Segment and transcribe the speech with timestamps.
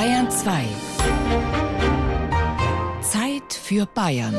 [0.00, 0.64] Bayern 2.
[3.02, 4.34] Zeit für Bayern.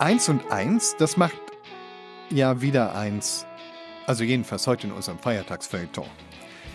[0.00, 1.36] Eins und eins, das macht
[2.30, 3.46] ja wieder eins.
[4.08, 6.08] Also jedenfalls heute in unserem Feiertagsfeuilleton.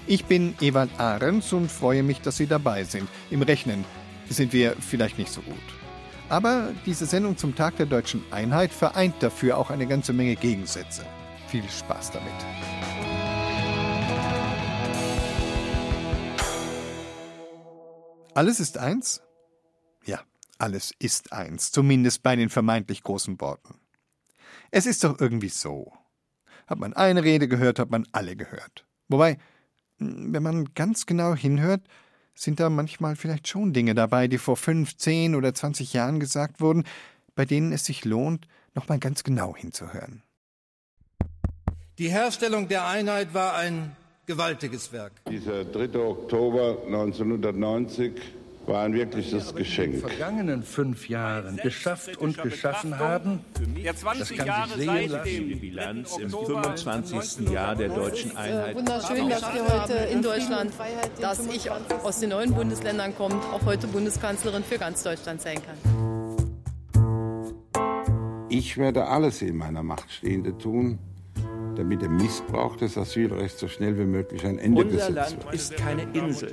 [0.07, 3.09] Ich bin Ewald Ahrens und freue mich, dass Sie dabei sind.
[3.29, 3.83] Im Rechnen
[4.29, 5.82] sind wir vielleicht nicht so gut.
[6.29, 11.05] Aber diese Sendung zum Tag der deutschen Einheit vereint dafür auch eine ganze Menge Gegensätze.
[11.47, 12.33] Viel Spaß damit.
[18.35, 19.21] Alles ist eins?
[20.05, 20.21] Ja,
[20.57, 23.75] alles ist eins, zumindest bei den vermeintlich großen Worten.
[24.71, 25.93] Es ist doch irgendwie so.
[26.65, 28.87] Hat man eine Rede gehört, hat man alle gehört.
[29.07, 29.37] Wobei,
[29.99, 31.83] wenn man ganz genau hinhört,
[32.35, 36.61] sind da manchmal vielleicht schon Dinge dabei, die vor fünf, zehn oder zwanzig Jahren gesagt
[36.61, 36.83] wurden,
[37.35, 40.23] bei denen es sich lohnt, nochmal ganz genau hinzuhören.
[41.97, 45.13] Die Herstellung der Einheit war ein gewaltiges Werk.
[45.29, 45.99] Dieser 3.
[45.99, 48.13] Oktober 1990
[48.65, 49.95] war ein wirkliches Geschenk.
[49.95, 53.41] In den vergangenen fünf Jahren geschafft und geschaffen haben,
[53.83, 57.49] der 20 Jahre seit die Bilanz im 25.
[57.49, 58.75] Jahr der deutschen Einheit.
[58.75, 60.71] Wunderschön, dass wir heute in Deutschland,
[61.19, 65.77] dass ich aus den neuen Bundesländern komme, auch heute Bundeskanzlerin für ganz Deutschland sein kann.
[68.49, 70.99] Ich werde alles in meiner Macht Stehende tun,
[71.75, 75.53] damit dem Missbrauch des Asylrechts so schnell wie möglich ein Ende Unser gesetzt Land wird.
[75.55, 76.51] ist keine Insel.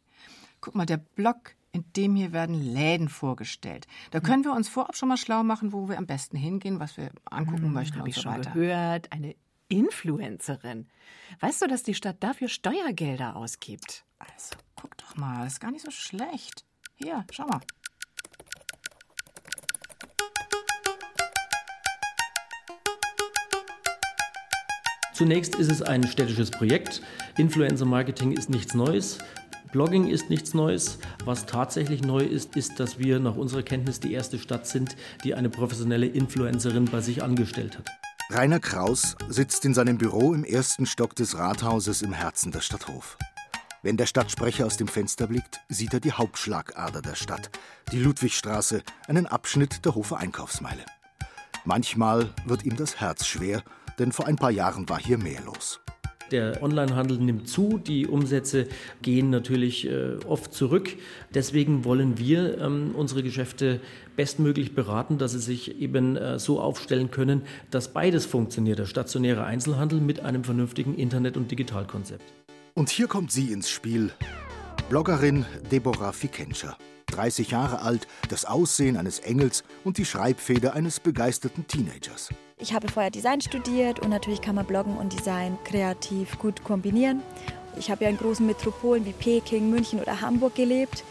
[0.61, 3.87] Guck mal, der Blog, in dem hier werden Läden vorgestellt.
[4.11, 6.97] Da können wir uns vorab schon mal schlau machen, wo wir am besten hingehen, was
[6.97, 8.51] wir angucken Hm, möchten und ich so schon weiter.
[8.53, 9.37] gehört, eine
[9.69, 10.89] Influencerin.
[11.41, 14.05] Weißt du, dass die Stadt dafür Steuergelder ausgibt?
[14.19, 16.65] Also, guck doch mal, ist gar nicht so schlecht.
[16.97, 17.61] Hier, schau mal.
[25.13, 27.03] Zunächst ist es ein städtisches Projekt.
[27.37, 29.19] Influencer Marketing ist nichts Neues.
[29.73, 30.99] Blogging ist nichts Neues.
[31.25, 35.35] Was tatsächlich neu ist, ist, dass wir nach unserer Kenntnis die erste Stadt sind, die
[35.35, 37.98] eine professionelle Influencerin bei sich angestellt hat.
[38.31, 42.87] Rainer Kraus sitzt in seinem Büro im ersten Stock des Rathauses im Herzen der Stadt
[42.87, 43.17] Hof.
[43.83, 47.51] Wenn der Stadtsprecher aus dem Fenster blickt, sieht er die Hauptschlagader der Stadt,
[47.91, 50.85] die Ludwigstraße, einen Abschnitt der Hofer Einkaufsmeile.
[51.65, 53.63] Manchmal wird ihm das Herz schwer,
[53.99, 55.81] denn vor ein paar Jahren war hier mehr los.
[56.31, 58.67] Der Onlinehandel nimmt zu, die Umsätze
[59.03, 60.91] gehen natürlich äh, oft zurück.
[61.35, 63.81] Deswegen wollen wir ähm, unsere Geschäfte
[64.17, 69.45] bestmöglich beraten, dass sie sich eben äh, so aufstellen können, dass beides funktioniert, der stationäre
[69.45, 72.25] Einzelhandel mit einem vernünftigen Internet- und Digitalkonzept.
[72.75, 74.11] Und hier kommt sie ins Spiel.
[74.89, 76.77] Bloggerin Deborah Fikenscher.
[77.09, 82.31] 30 Jahre alt, das Aussehen eines Engels und die Schreibfeder eines begeisterten Teenagers.
[82.59, 87.23] Ich habe vorher Design studiert und natürlich kann man Bloggen und Design kreativ gut kombinieren.
[87.79, 91.05] Ich habe ja in großen Metropolen wie Peking, München oder Hamburg gelebt.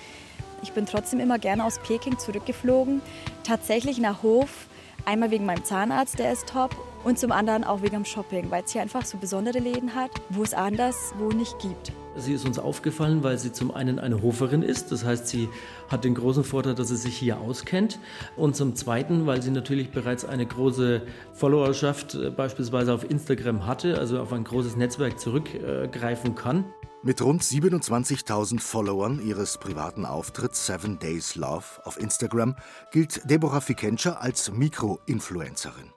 [0.61, 3.01] Ich bin trotzdem immer gerne aus Peking zurückgeflogen.
[3.43, 4.67] Tatsächlich nach Hof,
[5.05, 6.75] einmal wegen meinem Zahnarzt, der ist top,
[7.07, 10.11] und zum anderen auch wegen dem Shopping, weil es hier einfach so besondere Läden hat,
[10.29, 11.93] wo es anders wo nicht gibt.
[12.17, 15.47] Sie ist uns aufgefallen, weil sie zum einen eine Hoferin ist, das heißt, sie
[15.87, 17.99] hat den großen Vorteil, dass sie sich hier auskennt
[18.35, 23.97] und zum zweiten, weil sie natürlich bereits eine große Followerschaft äh, beispielsweise auf Instagram hatte,
[23.97, 26.65] also auf ein großes Netzwerk zurückgreifen kann.
[27.03, 32.57] Mit rund 27.000 Followern ihres privaten Auftritts Seven Days Love auf Instagram
[32.91, 35.93] gilt Deborah Fikentscher als Mikro-Influencerin.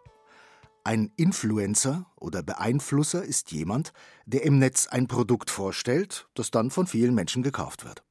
[0.82, 3.93] Ein Influencer oder Beeinflusser ist jemand,
[4.25, 8.03] der im Netz ein Produkt vorstellt, das dann von vielen Menschen gekauft wird.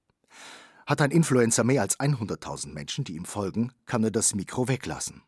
[0.85, 5.23] Hat ein Influencer mehr als 100.000 Menschen, die ihm folgen, kann er das Mikro weglassen.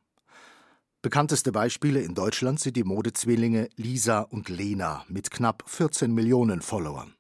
[1.02, 7.16] Bekannteste Beispiele in Deutschland sind die Modezwillinge Lisa und Lena mit knapp 14 Millionen Followern.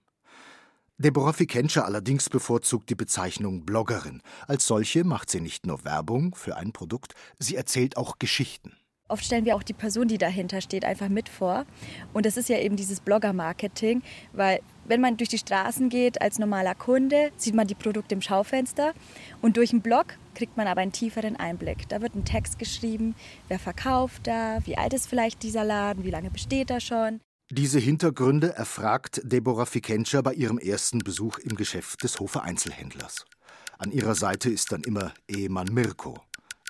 [0.99, 4.21] Deborah Fikentscher allerdings bevorzugt die Bezeichnung Bloggerin.
[4.47, 8.77] Als solche macht sie nicht nur Werbung für ein Produkt, sie erzählt auch Geschichten.
[9.11, 11.65] Oft stellen wir auch die Person, die dahinter steht, einfach mit vor.
[12.13, 16.39] Und das ist ja eben dieses Blogger-Marketing, weil wenn man durch die Straßen geht als
[16.39, 18.93] normaler Kunde, sieht man die Produkte im Schaufenster
[19.41, 21.89] und durch einen Blog kriegt man aber einen tieferen Einblick.
[21.89, 23.13] Da wird ein Text geschrieben,
[23.49, 27.19] wer verkauft da, wie alt ist vielleicht dieser Laden, wie lange besteht er schon.
[27.51, 33.25] Diese Hintergründe erfragt Deborah Fikentscher bei ihrem ersten Besuch im Geschäft des Hofer Einzelhändlers.
[33.77, 36.21] An ihrer Seite ist dann immer Ehemann Mirko.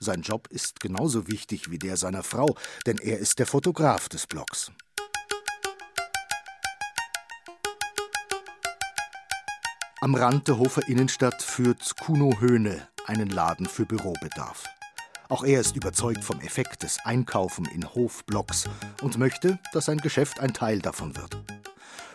[0.04, 2.56] Sein Job ist genauso wichtig wie der seiner Frau,
[2.88, 4.72] denn er ist der Fotograf des Blogs.
[10.02, 14.64] Am Rand der Hofer Innenstadt führt Kuno Höhne einen Laden für Bürobedarf.
[15.30, 18.68] Auch er ist überzeugt vom Effekt des Einkaufen in Hofblocks
[19.04, 21.38] und möchte, dass sein Geschäft ein Teil davon wird.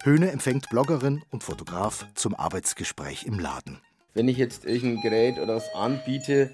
[0.03, 3.81] Höhne empfängt Bloggerin und Fotograf zum Arbeitsgespräch im Laden.
[4.12, 6.50] Wenn ich jetzt irgendein Gerät oder was anbiete,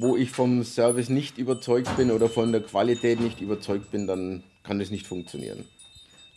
[0.00, 4.42] wo ich vom Service nicht überzeugt bin oder von der Qualität nicht überzeugt bin, dann
[4.62, 5.64] kann das nicht funktionieren.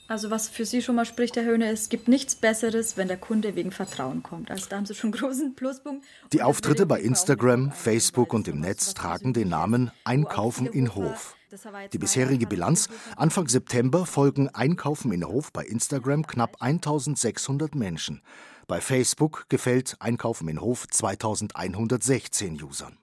[0.09, 3.17] Also was für Sie schon mal spricht, Herr Höhne, es gibt nichts Besseres, wenn der
[3.17, 4.51] Kunde wegen Vertrauen kommt.
[4.51, 6.05] Also da haben Sie schon einen großen Pluspunkt.
[6.33, 11.35] Die Auftritte bei Instagram, Facebook und im Netz tragen den Namen Einkaufen in Hof.
[11.93, 18.21] Die bisherige Bilanz, Anfang September folgen Einkaufen in Hof bei Instagram knapp 1600 Menschen.
[18.67, 22.97] Bei Facebook gefällt Einkaufen in Hof 2116 Usern.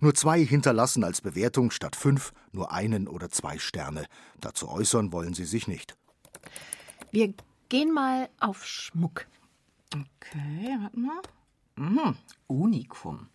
[0.00, 4.06] Nur zwei hinterlassen als Bewertung statt fünf nur einen oder zwei Sterne.
[4.40, 5.96] Dazu äußern wollen sie sich nicht.
[7.10, 7.34] Wir
[7.68, 9.26] gehen mal auf Schmuck.
[9.94, 11.22] Okay, warte mal.
[11.76, 12.16] Mhm,
[12.46, 13.28] Unikum.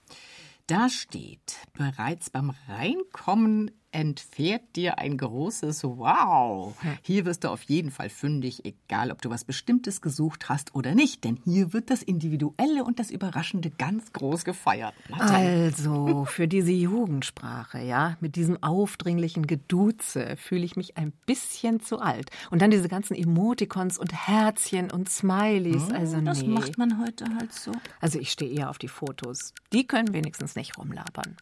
[0.67, 6.75] Da steht, bereits beim Reinkommen entfährt dir ein großes Wow.
[7.01, 10.95] Hier wirst du auf jeden Fall fündig, egal ob du was Bestimmtes gesucht hast oder
[10.95, 14.93] nicht, denn hier wird das Individuelle und das Überraschende ganz groß gefeiert.
[15.19, 21.99] Also, für diese Jugendsprache, ja, mit diesem aufdringlichen Geduze fühle ich mich ein bisschen zu
[21.99, 22.29] alt.
[22.51, 26.25] Und dann diese ganzen Emoticons und Herzchen und Smileys, Oh, also nee.
[26.25, 27.71] das macht man heute halt so.
[27.99, 29.53] Also ich stehe eher auf die Fotos.
[29.71, 31.35] Die können wenigstens nicht rumlabern.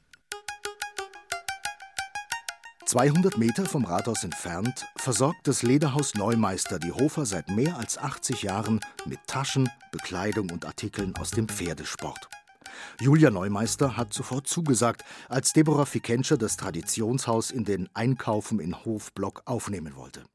[2.92, 8.44] 200 Meter vom Rathaus entfernt versorgt das Lederhaus Neumeister die Hofer seit mehr als 80
[8.44, 12.28] Jahren mit Taschen, Bekleidung und Artikeln aus dem Pferdesport.
[13.00, 19.44] Julia Neumeister hat sofort zugesagt, als Deborah Fikentscher das Traditionshaus in den Einkaufen in Hofblock
[19.46, 20.26] aufnehmen wollte.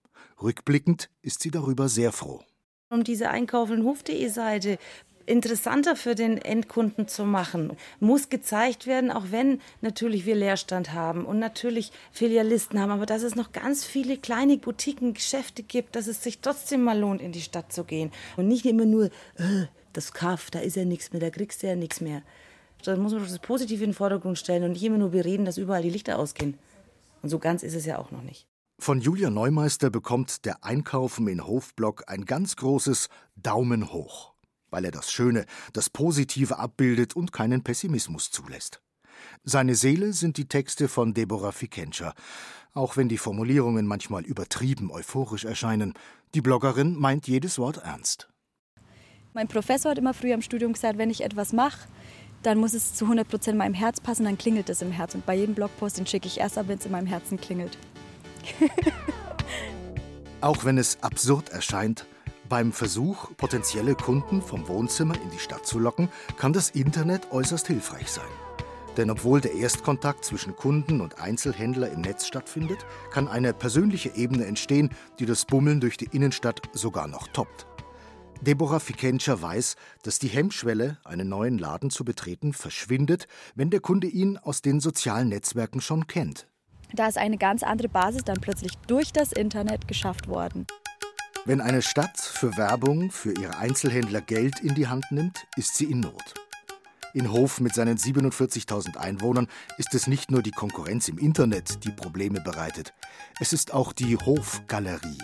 [0.43, 2.41] Rückblickend ist sie darüber sehr froh.
[2.89, 4.79] Um diese Einkaufen-Hof.de Seite
[5.27, 11.25] interessanter für den Endkunden zu machen, muss gezeigt werden, auch wenn natürlich wir Leerstand haben
[11.25, 16.07] und natürlich Filialisten haben, aber dass es noch ganz viele kleine Boutiquen, Geschäfte gibt, dass
[16.07, 19.67] es sich trotzdem mal lohnt, in die Stadt zu gehen und nicht immer nur äh,
[19.93, 22.23] das Kaff, da ist ja nichts mehr, da kriegst du ja nichts mehr.
[22.85, 25.59] Da muss man das Positive in den Vordergrund stellen und nicht immer nur bereden, dass
[25.59, 26.59] überall die Lichter ausgehen.
[27.23, 28.47] Und so ganz ist es ja auch noch nicht.
[28.79, 34.35] Von Julia Neumeister bekommt der Einkaufen in Hofblock ein ganz großes Daumen hoch,
[34.71, 38.81] weil er das Schöne, das Positive abbildet und keinen Pessimismus zulässt.
[39.45, 42.15] Seine Seele sind die Texte von Deborah Fikentscher.
[42.75, 45.95] Auch wenn die Formulierungen manchmal übertrieben euphorisch erscheinen,
[46.35, 48.29] die Bloggerin meint jedes Wort ernst.
[49.33, 51.89] Mein Professor hat immer früher im Studium gesagt, wenn ich etwas mache,
[52.43, 55.15] dann muss es zu 100 Prozent meinem Herz passen, dann klingelt es im Herz.
[55.15, 57.77] Und bei jedem Blogpost, den schicke ich erst ab, wenn es in meinem Herzen klingelt.
[60.41, 62.07] Auch wenn es absurd erscheint,
[62.49, 67.67] beim Versuch, potenzielle Kunden vom Wohnzimmer in die Stadt zu locken, kann das Internet äußerst
[67.67, 68.25] hilfreich sein.
[68.97, 74.47] Denn obwohl der Erstkontakt zwischen Kunden und Einzelhändler im Netz stattfindet, kann eine persönliche Ebene
[74.47, 77.67] entstehen, die das Bummeln durch die Innenstadt sogar noch toppt.
[78.41, 84.07] Deborah Fikentscher weiß, dass die Hemmschwelle, einen neuen Laden zu betreten, verschwindet, wenn der Kunde
[84.07, 86.47] ihn aus den sozialen Netzwerken schon kennt.
[86.93, 90.67] Da ist eine ganz andere Basis dann plötzlich durch das Internet geschafft worden.
[91.47, 95.85] Wenn eine Stadt für Werbung für ihre Einzelhändler Geld in die Hand nimmt, ist sie
[95.85, 96.35] in Not.
[97.15, 99.47] In Hof mit seinen 47.000 Einwohnern
[99.79, 102.95] ist es nicht nur die Konkurrenz im Internet, die Probleme bereitet.
[103.39, 105.23] Es ist auch die Hofgalerie,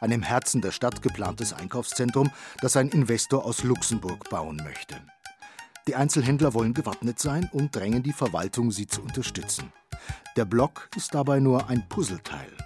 [0.00, 2.30] ein im Herzen der Stadt geplantes Einkaufszentrum,
[2.62, 4.96] das ein Investor aus Luxemburg bauen möchte.
[5.86, 9.70] Die Einzelhändler wollen gewappnet sein und drängen die Verwaltung, sie zu unterstützen.
[10.34, 12.56] Der Block ist dabei nur ein Puzzleteil.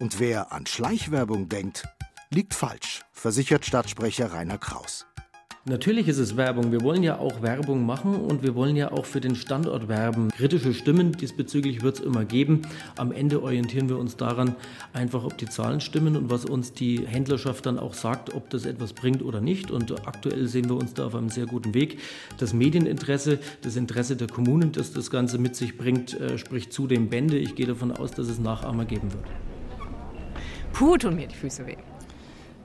[0.00, 1.84] Und wer an Schleichwerbung denkt,
[2.30, 5.06] liegt falsch, versichert Stadtsprecher Rainer Kraus.
[5.68, 6.70] Natürlich ist es Werbung.
[6.70, 10.28] Wir wollen ja auch Werbung machen und wir wollen ja auch für den Standort werben.
[10.28, 12.62] Kritische Stimmen diesbezüglich wird es immer geben.
[12.96, 14.54] Am Ende orientieren wir uns daran
[14.92, 18.64] einfach, ob die Zahlen stimmen und was uns die Händlerschaft dann auch sagt, ob das
[18.64, 19.72] etwas bringt oder nicht.
[19.72, 21.98] Und aktuell sehen wir uns da auf einem sehr guten Weg.
[22.38, 27.08] Das Medieninteresse, das Interesse der Kommunen, das das Ganze mit sich bringt, äh, spricht zudem
[27.08, 27.38] Bände.
[27.38, 29.24] Ich gehe davon aus, dass es Nachahmer geben wird.
[30.72, 31.76] Puh, tun mir die Füße weh.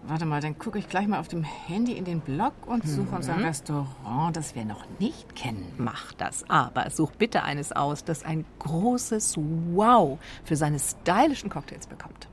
[0.03, 3.09] Warte mal, dann gucke ich gleich mal auf dem Handy in den Blog und suche
[3.09, 3.15] Mhm.
[3.17, 5.71] uns ein Restaurant, das wir noch nicht kennen.
[5.77, 11.85] Mach das, aber such bitte eines aus, das ein großes Wow für seine stylischen Cocktails
[11.87, 12.27] bekommt.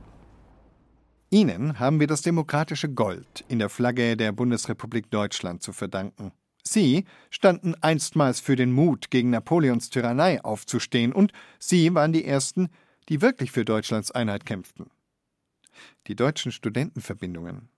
[1.29, 6.31] Ihnen haben wir das demokratische Gold in der Flagge der Bundesrepublik Deutschland zu verdanken.
[6.63, 12.69] Sie standen einstmals für den Mut, gegen Napoleons Tyrannei aufzustehen, und Sie waren die Ersten,
[13.09, 14.89] die wirklich für Deutschlands Einheit kämpften.
[16.07, 17.69] Die deutschen Studentenverbindungen.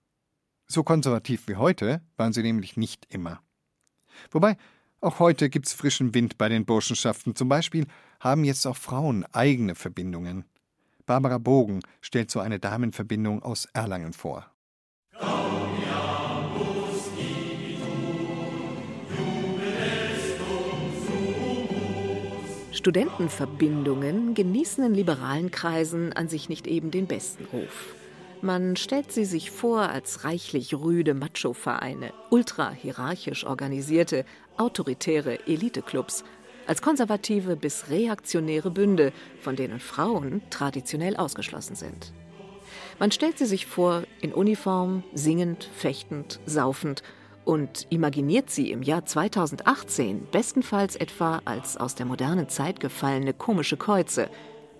[0.66, 3.42] So konservativ wie heute waren sie nämlich nicht immer.
[4.30, 4.56] Wobei,
[5.00, 7.34] auch heute gibt's frischen Wind bei den Burschenschaften.
[7.34, 7.86] Zum Beispiel
[8.20, 10.44] haben jetzt auch Frauen eigene Verbindungen.
[11.06, 14.51] Barbara Bogen stellt so eine Damenverbindung aus Erlangen vor.
[22.82, 27.94] Studentenverbindungen genießen in liberalen Kreisen an sich nicht eben den besten Ruf.
[28.40, 34.24] Man stellt sie sich vor als reichlich rüde Macho-Vereine, ultra-hierarchisch organisierte,
[34.56, 36.24] autoritäre Eliteclubs,
[36.66, 42.12] als konservative bis reaktionäre Bünde, von denen Frauen traditionell ausgeschlossen sind.
[42.98, 47.04] Man stellt sie sich vor in Uniform, singend, fechtend, saufend
[47.44, 53.76] und imaginiert sie im Jahr 2018 bestenfalls etwa als aus der modernen Zeit gefallene komische
[53.76, 54.28] Käuze,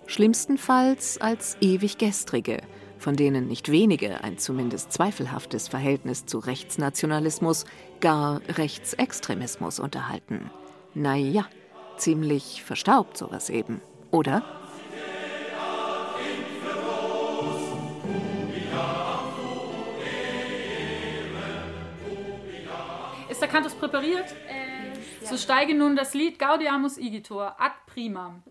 [0.05, 2.61] schlimmstenfalls als ewig gestrige,
[2.97, 7.65] von denen nicht wenige ein zumindest zweifelhaftes Verhältnis zu Rechtsnationalismus,
[7.99, 10.49] gar Rechtsextremismus unterhalten.
[10.93, 11.45] Naja,
[11.97, 14.62] ziemlich verstaubt sowas eben, oder?
[23.33, 24.27] Ist der Kantus präpariert?
[25.23, 28.43] So steige nun das Lied Gaudiamus Igitur ad primam.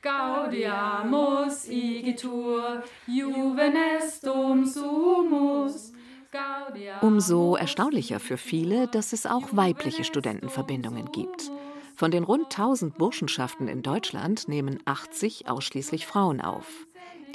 [0.00, 5.92] Gaudiamus Igitur, Juvenestum sumus.
[7.02, 11.50] Umso erstaunlicher für viele, dass es auch weibliche Studentenverbindungen gibt.
[11.94, 16.86] Von den rund 1000 Burschenschaften in Deutschland nehmen 80 ausschließlich Frauen auf.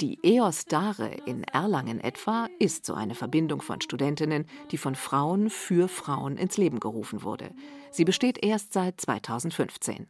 [0.02, 5.48] Die EOS Dare in Erlangen etwa ist so eine Verbindung von Studentinnen, die von Frauen
[5.48, 7.54] für Frauen ins Leben gerufen wurde.
[7.92, 10.08] Sie besteht erst seit 2015.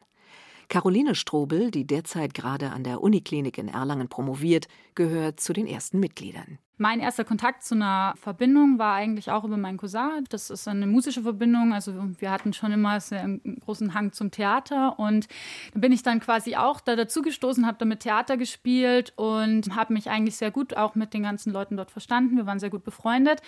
[0.68, 6.00] Caroline Strobel, die derzeit gerade an der Uniklinik in Erlangen promoviert, gehört zu den ersten
[6.00, 6.58] Mitgliedern.
[6.78, 10.24] Mein erster Kontakt zu einer Verbindung war eigentlich auch über meinen Cousin.
[10.30, 11.72] Das ist eine musische Verbindung.
[11.72, 14.98] Also wir hatten schon immer einen großen Hang zum Theater.
[14.98, 15.28] Und
[15.74, 20.08] da bin ich dann quasi auch da dazugestoßen, habe damit Theater gespielt und habe mich
[20.10, 22.36] eigentlich sehr gut auch mit den ganzen Leuten dort verstanden.
[22.36, 23.42] Wir waren sehr gut befreundet.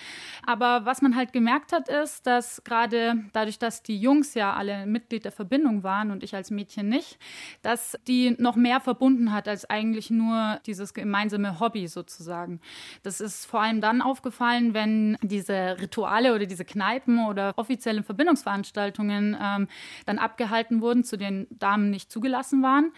[0.47, 4.87] Aber was man halt gemerkt hat, ist, dass gerade dadurch, dass die Jungs ja alle
[4.87, 7.19] Mitglied der Verbindung waren und ich als Mädchen nicht,
[7.63, 12.61] dass die noch mehr verbunden hat als eigentlich nur dieses gemeinsame Hobby sozusagen.
[13.03, 19.37] Das ist vor allem dann aufgefallen, wenn diese Rituale oder diese Kneipen oder offizielle Verbindungsveranstaltungen
[19.41, 19.69] ähm,
[20.07, 22.93] dann abgehalten wurden, zu den Damen nicht zugelassen waren,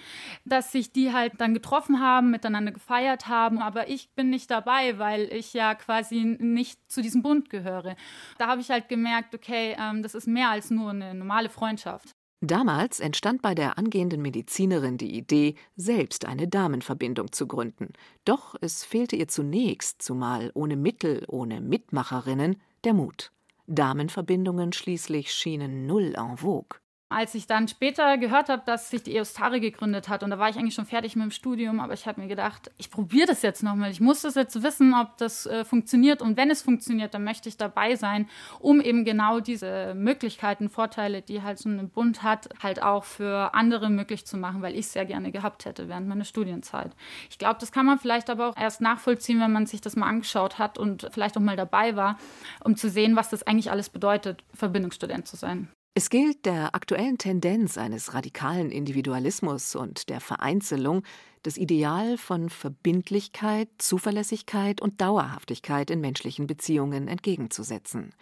[0.44, 4.98] dass sich die halt dann getroffen haben, miteinander gefeiert haben, aber ich bin nicht dabei,
[4.98, 7.96] weil ich ja quasi nicht zu diesem Bund gehöre.
[8.38, 12.14] Da habe ich halt gemerkt, okay, ähm, das ist mehr als nur eine normale Freundschaft.
[12.42, 17.94] Damals entstand bei der angehenden Medizinerin die Idee, selbst eine Damenverbindung zu gründen.
[18.26, 23.32] Doch es fehlte ihr zunächst, zumal ohne Mittel, ohne Mitmacherinnen, der Mut.
[23.66, 26.78] Damenverbindungen schließlich schienen null en vogue.
[27.08, 30.48] Als ich dann später gehört habe, dass sich die Eostare gegründet hat, und da war
[30.48, 33.42] ich eigentlich schon fertig mit dem Studium, aber ich habe mir gedacht, ich probiere das
[33.42, 33.92] jetzt nochmal.
[33.92, 36.20] Ich muss das jetzt wissen, ob das äh, funktioniert.
[36.20, 41.22] Und wenn es funktioniert, dann möchte ich dabei sein, um eben genau diese Möglichkeiten, Vorteile,
[41.22, 44.86] die halt so ein Bund hat, halt auch für andere möglich zu machen, weil ich
[44.86, 46.90] es sehr gerne gehabt hätte während meiner Studienzeit.
[47.30, 50.08] Ich glaube, das kann man vielleicht aber auch erst nachvollziehen, wenn man sich das mal
[50.08, 52.18] angeschaut hat und vielleicht auch mal dabei war,
[52.64, 55.68] um zu sehen, was das eigentlich alles bedeutet, Verbindungsstudent zu sein.
[55.98, 61.02] Es gilt der aktuellen Tendenz eines radikalen Individualismus und der Vereinzelung
[61.42, 68.12] das Ideal von Verbindlichkeit, Zuverlässigkeit und Dauerhaftigkeit in menschlichen Beziehungen entgegenzusetzen.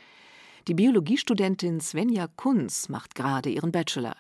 [0.69, 4.15] Die Biologiestudentin Svenja Kunz macht gerade ihren Bachelor.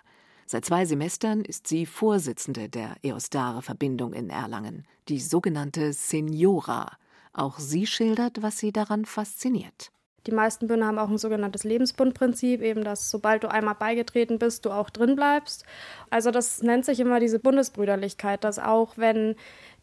[0.46, 6.96] Seit zwei Semestern ist sie Vorsitzende der Eostare-Verbindung in Erlangen, die sogenannte Seniora.
[7.32, 9.92] Auch sie schildert, was sie daran fasziniert.
[10.26, 14.64] Die meisten Bünde haben auch ein sogenanntes Lebensbundprinzip, eben dass sobald du einmal beigetreten bist,
[14.64, 15.64] du auch drin bleibst.
[16.10, 19.36] Also das nennt sich immer diese Bundesbrüderlichkeit, dass auch wenn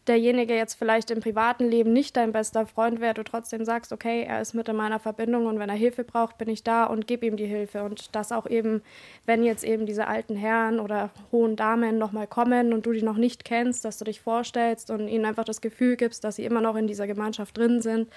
[0.08, 4.24] derjenige jetzt vielleicht im privaten Leben nicht dein bester Freund wäre, du trotzdem sagst, okay,
[4.28, 7.06] er ist mit in meiner Verbindung und wenn er Hilfe braucht, bin ich da und
[7.06, 7.84] gebe ihm die Hilfe.
[7.84, 8.82] Und das auch eben,
[9.26, 13.18] wenn jetzt eben diese alten Herren oder hohen Damen nochmal kommen und du die noch
[13.18, 16.62] nicht kennst, dass du dich vorstellst und ihnen einfach das Gefühl gibst, dass sie immer
[16.62, 18.10] noch in dieser Gemeinschaft drin sind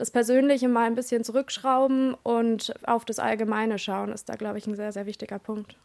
[0.00, 4.66] das Persönliche mal ein bisschen zurückschrauben und auf das Allgemeine schauen, ist da, glaube ich,
[4.66, 5.76] ein sehr, sehr wichtiger Punkt.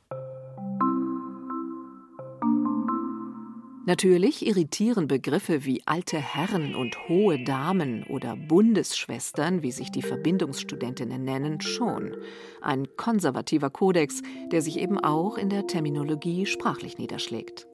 [3.88, 11.24] Natürlich irritieren Begriffe wie alte Herren und hohe Damen oder Bundesschwestern, wie sich die Verbindungsstudentinnen
[11.24, 12.16] nennen, schon.
[12.62, 17.68] Ein konservativer Kodex, der sich eben auch in der Terminologie sprachlich niederschlägt.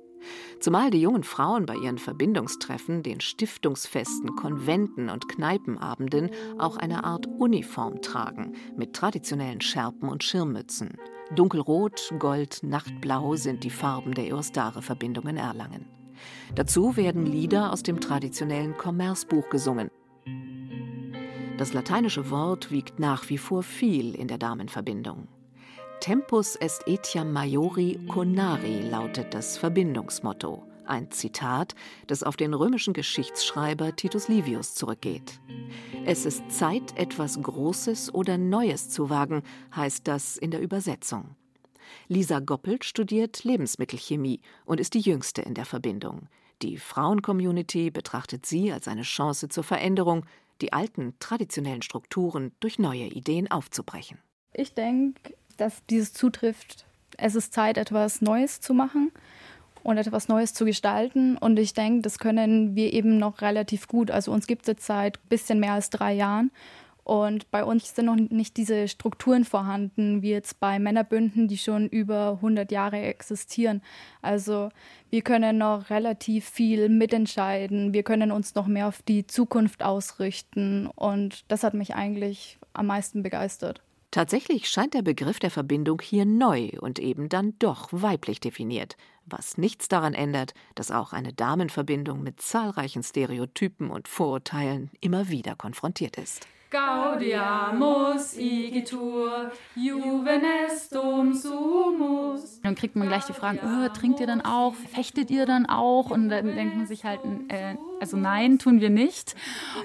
[0.60, 7.28] Zumal die jungen Frauen bei ihren Verbindungstreffen, den Stiftungsfesten, Konventen und Kneipenabenden auch eine Art
[7.40, 10.98] Uniform tragen, mit traditionellen Schärpen und Schirmmützen.
[11.36, 15.86] Dunkelrot, Gold, Nachtblau sind die Farben der Eostare-Verbindung in Erlangen.
[16.56, 19.90] Dazu werden Lieder aus dem traditionellen Kommerzbuch gesungen.
[21.58, 25.28] Das lateinische Wort wiegt nach wie vor viel in der Damenverbindung.
[26.01, 30.63] Tempus est etiam maiori conari lautet das Verbindungsmotto.
[30.88, 31.75] Ein Zitat,
[32.08, 35.39] das auf den römischen Geschichtsschreiber Titus Livius zurückgeht.
[36.03, 39.43] Es ist Zeit, etwas Großes oder Neues zu wagen,
[39.75, 41.36] heißt das in der Übersetzung.
[42.08, 46.29] Lisa Goppelt studiert Lebensmittelchemie und ist die jüngste in der Verbindung.
[46.64, 50.25] Die Frauencommunity betrachtet sie als eine Chance zur Veränderung,
[50.61, 54.18] die alten traditionellen Strukturen durch neue Ideen aufzubrechen.
[54.53, 56.86] Ich denke, dass dieses zutrifft.
[57.18, 59.12] Es ist Zeit, etwas Neues zu machen
[59.84, 61.38] und etwas Neues zu gestalten.
[61.38, 64.12] Und ich denke, das können wir eben noch relativ gut.
[64.12, 66.52] Also uns gibt es seit ein bisschen mehr als drei Jahren.
[67.04, 71.88] Und bei uns sind noch nicht diese Strukturen vorhanden, wie jetzt bei Männerbünden, die schon
[71.88, 73.82] über 100 Jahre existieren.
[74.22, 74.70] Also
[75.10, 77.94] wir können noch relativ viel mitentscheiden.
[77.94, 80.88] Wir können uns noch mehr auf die Zukunft ausrichten.
[80.88, 83.82] Und das hat mich eigentlich am meisten begeistert.
[84.12, 89.58] Tatsächlich scheint der Begriff der Verbindung hier neu und eben dann doch weiblich definiert, was
[89.58, 96.18] nichts daran ändert, dass auch eine Damenverbindung mit zahlreichen Stereotypen und Vorurteilen immer wieder konfrontiert
[96.18, 96.46] ist.
[96.72, 102.60] Gaudiamus igitur, juvenestum sumus.
[102.62, 106.12] Dann kriegt man gleich die Fragen, oh, trinkt ihr dann auch, fechtet ihr dann auch?
[106.12, 109.35] Und dann denkt man sich halt, äh, also nein, tun wir nicht.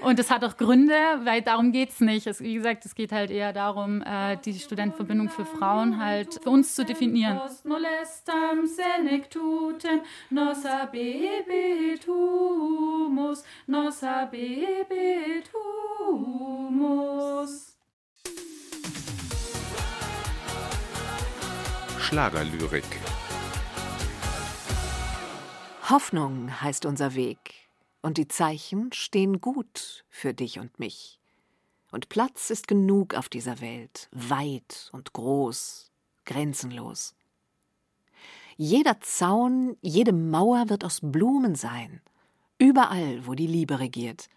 [0.01, 2.27] Und das hat auch Gründe, weil darum geht es nicht.
[2.27, 6.51] Es, wie gesagt, es geht halt eher darum, äh, die Studentenverbindung für Frauen halt für
[6.51, 7.39] uns zu definieren.
[21.99, 22.85] Schlagerlyrik.
[25.89, 27.66] Hoffnung heißt unser Weg,
[28.03, 31.21] und die Zeichen stehen gut für dich und mich.
[31.93, 35.91] Und Platz ist genug auf dieser Welt, weit und groß,
[36.25, 37.15] grenzenlos.
[38.57, 42.01] Jeder Zaun, jede Mauer wird aus Blumen sein,
[42.59, 44.29] überall, wo die Liebe regiert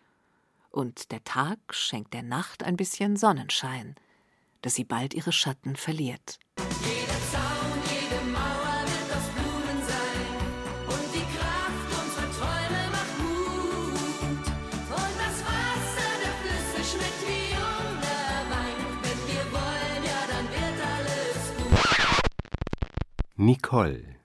[0.71, 3.95] und der Tag schenkt der Nacht ein bisschen Sonnenschein,
[4.61, 6.39] dass sie bald ihre Schatten verliert.
[23.41, 24.17] Nicole.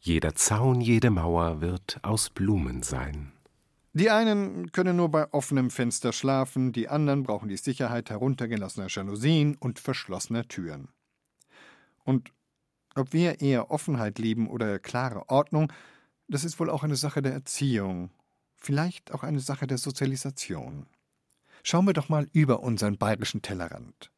[0.00, 3.30] Jeder Zaun, jede Mauer wird aus Blumen sein.
[3.92, 9.54] Die einen können nur bei offenem Fenster schlafen, die anderen brauchen die Sicherheit heruntergelassener Jalousien
[9.56, 10.88] und verschlossener Türen.
[12.04, 12.32] Und
[12.94, 15.70] Ob wir eher Offenheit lieben oder klare Ordnung,
[16.26, 18.08] das ist wohl auch eine Sache der Erziehung,
[18.56, 20.86] vielleicht auch eine Sache der Sozialisation.
[21.62, 24.10] Schauen wir doch mal über unseren bayerischen Tellerrand.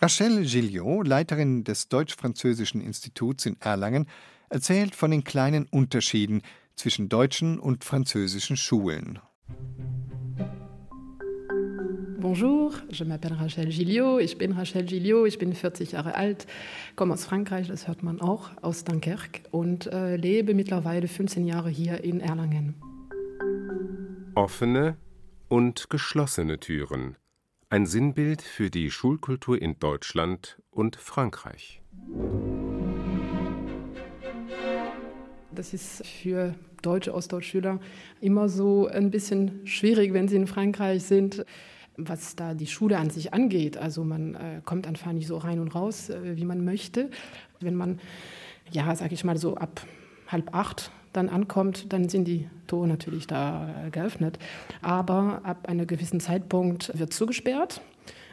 [0.00, 4.06] Rachel Gilliot, Leiterin des Deutsch-Französischen Instituts in Erlangen,
[4.50, 6.42] erzählt von den kleinen Unterschieden
[6.76, 9.18] zwischen deutschen und französischen Schulen.
[12.20, 16.46] Bonjour, je m'appelle Rachel Gilliot, ich bin Rachel Gilliot, ich bin 40 Jahre alt,
[16.96, 21.70] komme aus Frankreich, das hört man auch, aus Dunkerque und äh, lebe mittlerweile 15 Jahre
[21.70, 22.74] hier in Erlangen.
[24.34, 24.96] Offene
[25.48, 27.16] und geschlossene Türen.
[27.70, 31.82] Ein Sinnbild für die Schulkultur in Deutschland und Frankreich.
[35.54, 37.78] Das ist für deutsche Ostdeutschschüler
[38.22, 41.44] immer so ein bisschen schwierig, wenn sie in Frankreich sind,
[41.98, 43.76] was da die Schule an sich angeht.
[43.76, 47.10] Also man äh, kommt einfach nicht so rein und raus, äh, wie man möchte.
[47.60, 48.00] Wenn man,
[48.70, 49.82] ja, sag ich mal so ab
[50.28, 54.38] halb acht dann ankommt, dann sind die Tore natürlich da äh, geöffnet.
[54.80, 57.82] Aber ab einem gewissen Zeitpunkt wird zugesperrt.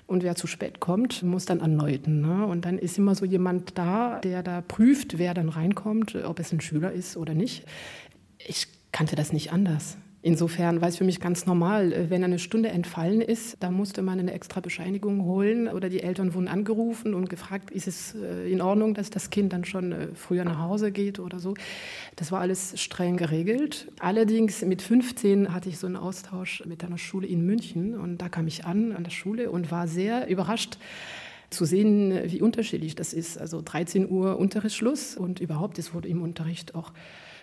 [0.07, 2.21] Und wer zu spät kommt, muss dann anläuten.
[2.21, 2.45] Ne?
[2.45, 6.53] Und dann ist immer so jemand da, der da prüft, wer dann reinkommt, ob es
[6.53, 7.65] ein Schüler ist oder nicht.
[8.37, 9.97] Ich kannte das nicht anders.
[10.25, 14.01] Insofern war es für mich ganz normal, äh, wenn eine Stunde entfallen ist, da musste
[14.01, 18.51] man eine extra Bescheinigung holen oder die Eltern wurden angerufen und gefragt, ist es äh,
[18.51, 21.53] in Ordnung, dass das Kind dann schon äh, früher nach Hause geht oder so.
[22.15, 23.91] Das war alles streng geregelt.
[23.99, 28.27] Allerdings mit 15 hatte ich so einen Austausch mit einer Schule in München und da
[28.27, 30.79] kam ich an an der Schule und war sehr überrascht,
[31.51, 33.37] zu sehen, wie unterschiedlich das ist.
[33.37, 36.91] Also 13 Uhr Unterrichtsschluss und überhaupt, es wurde im Unterricht auch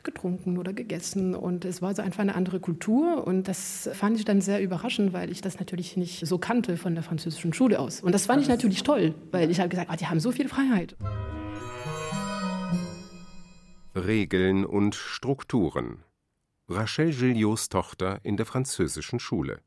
[0.05, 1.35] getrunken oder gegessen.
[1.35, 3.27] Und es war so einfach eine andere Kultur.
[3.27, 6.95] Und das fand ich dann sehr überraschend, weil ich das natürlich nicht so kannte von
[6.95, 8.01] der französischen Schule aus.
[8.01, 10.49] Und das fand ich natürlich toll, weil ich habe gesagt, ah, die haben so viel
[10.49, 10.97] Freiheit.
[13.95, 16.05] Regeln und Strukturen.
[16.69, 19.61] Rachel Gilliots Tochter in der französischen Schule.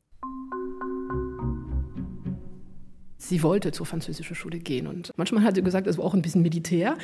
[3.28, 4.86] Sie wollte zur französischen Schule gehen.
[4.86, 6.96] Und manchmal hat sie gesagt, es war auch ein bisschen Militär.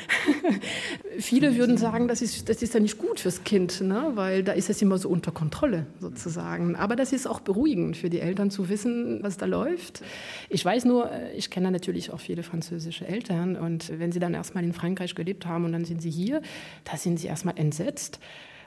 [1.18, 4.12] Viele würden sagen, das ist, das ist ja nicht gut fürs Kind, ne?
[4.14, 6.76] weil da ist es immer so unter Kontrolle sozusagen.
[6.76, 10.02] Aber das ist auch beruhigend für die Eltern zu wissen, was da läuft.
[10.48, 14.64] Ich weiß nur, ich kenne natürlich auch viele französische Eltern und wenn sie dann erstmal
[14.64, 16.42] in Frankreich gelebt haben und dann sind sie hier,
[16.84, 18.18] da sind sie erstmal entsetzt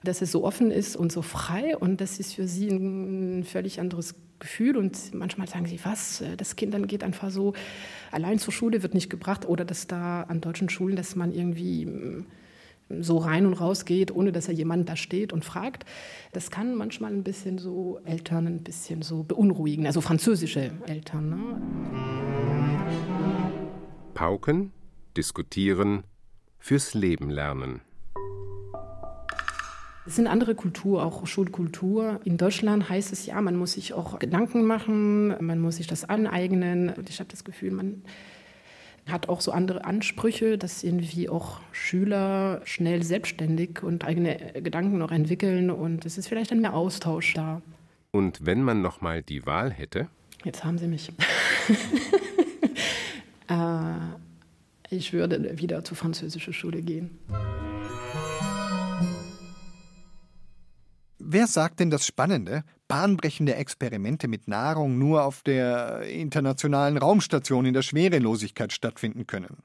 [0.06, 3.80] dass es so offen ist und so frei und das ist für sie ein völlig
[3.80, 7.54] anderes Gefühl und manchmal sagen sie, was, das Kind dann geht einfach so
[8.12, 11.86] allein zur Schule, wird nicht gebracht oder dass da an deutschen Schulen, dass man irgendwie
[11.86, 12.26] mm,
[13.02, 15.86] so rein und raus geht, ohne dass er jemand da steht und fragt.
[16.34, 21.30] Das kann manchmal ein bisschen so Eltern ein bisschen so beunruhigen, also französische Eltern.
[21.30, 21.38] Ne?
[24.14, 24.72] Pauken,
[25.18, 26.04] diskutieren,
[26.60, 27.82] fürs Leben lernen.
[30.08, 32.20] Es sind andere Kultur, auch Schulkultur.
[32.26, 36.08] In Deutschland heißt es ja, man muss sich auch Gedanken machen, man muss sich das
[36.08, 36.90] aneignen.
[36.90, 38.04] Und ich habe das Gefühl, man
[39.08, 45.12] hat auch so andere Ansprüche, dass irgendwie auch Schüler schnell selbstständig und eigene Gedanken noch
[45.12, 47.62] entwickeln und es ist vielleicht dann mehr Austausch da.
[48.12, 50.08] Und wenn man noch mal die Wahl hätte?
[50.44, 51.10] Jetzt haben Sie mich.
[53.50, 53.54] äh,
[54.90, 57.18] ich würde wieder zur französischen Schule gehen.
[61.28, 67.74] Wer sagt denn das Spannende, bahnbrechende Experimente mit Nahrung nur auf der internationalen Raumstation in
[67.74, 69.64] der Schwerelosigkeit stattfinden können?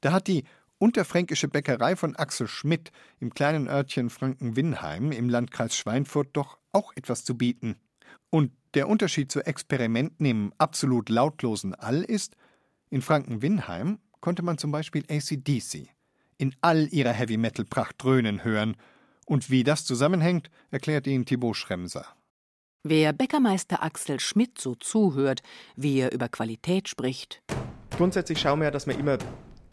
[0.00, 0.44] Da hat die
[0.78, 2.90] unterfränkische Bäckerei von Axel Schmidt
[3.20, 7.76] im kleinen Örtchen Franken-Winheim im Landkreis Schweinfurt doch auch etwas zu bieten.
[8.30, 12.34] Und der Unterschied zu Experimenten im absolut lautlosen All ist,
[12.88, 15.90] in Franken-Winheim konnte man zum Beispiel ACDC
[16.38, 18.78] in all ihrer Heavy-Metal-Pracht dröhnen hören–
[19.26, 22.06] und wie das zusammenhängt, erklärt Ihnen Thibaut Schremser.
[22.82, 25.42] Wer Bäckermeister Axel Schmidt so zuhört,
[25.74, 27.42] wie er über Qualität spricht.
[27.90, 29.18] Grundsätzlich schauen wir ja, dass wir immer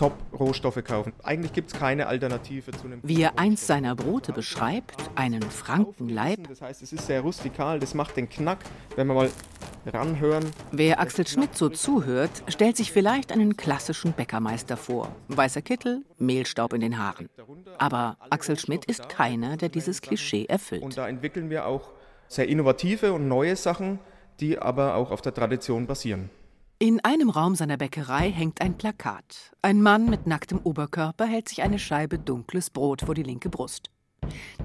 [0.03, 1.13] Top-Rohstoffe kaufen.
[1.23, 2.99] Eigentlich gibt es keine Alternative zu einem.
[3.03, 6.45] Wie er eins seiner Brote beschreibt, einen Frankenleib.
[6.49, 8.59] Das heißt, es ist sehr rustikal, das macht den Knack,
[8.97, 9.29] wenn wir mal
[9.85, 10.43] ranhören.
[10.73, 15.07] Wer Axel Schmidt so zuhört, stellt sich vielleicht einen klassischen Bäckermeister vor.
[15.29, 17.29] Weißer Kittel, Mehlstaub in den Haaren.
[17.77, 20.83] Aber Axel Schmidt ist keiner, der dieses Klischee erfüllt.
[20.83, 21.91] Und da entwickeln wir auch
[22.27, 23.99] sehr innovative und neue Sachen,
[24.41, 26.29] die aber auch auf der Tradition basieren.
[26.83, 29.53] In einem Raum seiner Bäckerei hängt ein Plakat.
[29.61, 33.89] Ein Mann mit nacktem Oberkörper hält sich eine Scheibe dunkles Brot vor die linke Brust.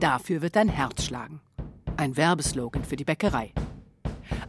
[0.00, 1.40] Dafür wird ein Herz schlagen.
[1.96, 3.52] Ein Werbeslogan für die Bäckerei.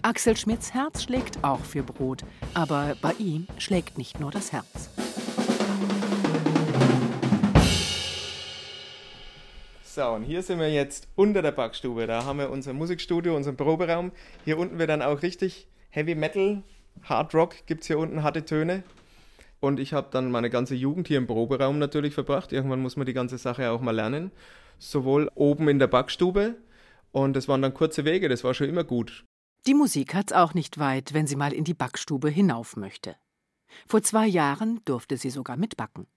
[0.01, 2.23] Axel Schmidts Herz schlägt auch für Brot,
[2.55, 4.89] aber bei ihm schlägt nicht nur das Herz.
[9.83, 12.07] So, und hier sind wir jetzt unter der Backstube.
[12.07, 14.11] Da haben wir unser Musikstudio, unseren Proberaum.
[14.43, 16.63] Hier unten wird dann auch richtig Heavy Metal,
[17.03, 18.83] Hard Rock, gibt es hier unten harte Töne.
[19.59, 22.53] Und ich habe dann meine ganze Jugend hier im Proberaum natürlich verbracht.
[22.53, 24.31] Irgendwann muss man die ganze Sache auch mal lernen.
[24.77, 26.55] Sowohl oben in der Backstube
[27.11, 29.25] und es waren dann kurze Wege, das war schon immer gut.
[29.67, 33.15] Die Musik hat's auch nicht weit, wenn sie mal in die Backstube hinauf möchte.
[33.87, 36.07] Vor zwei Jahren durfte sie sogar mitbacken.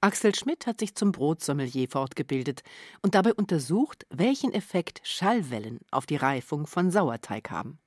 [0.00, 2.62] Axel Schmidt hat sich zum Brotsommelier fortgebildet
[3.02, 7.78] und dabei untersucht, welchen Effekt Schallwellen auf die Reifung von Sauerteig haben.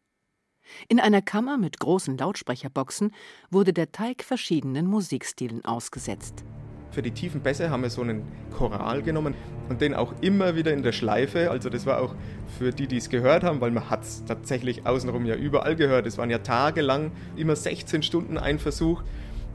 [0.88, 3.14] In einer Kammer mit großen Lautsprecherboxen
[3.50, 6.44] wurde der Teig verschiedenen Musikstilen ausgesetzt.
[6.92, 8.24] Für die tiefen Bässe haben wir so einen
[8.58, 9.34] Choral genommen
[9.70, 11.50] und den auch immer wieder in der Schleife.
[11.50, 12.16] Also das war auch
[12.60, 16.06] für die, die es gehört haben, weil man hat es tatsächlich außenrum ja überall gehört.
[16.06, 19.04] Es waren ja tagelang immer 16 Stunden ein Versuch.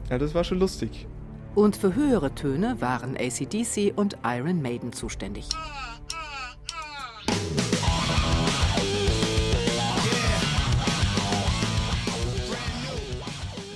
[0.09, 1.05] Ja, das war schon lustig.
[1.53, 5.47] Und für höhere Töne waren ACDC und Iron Maiden zuständig.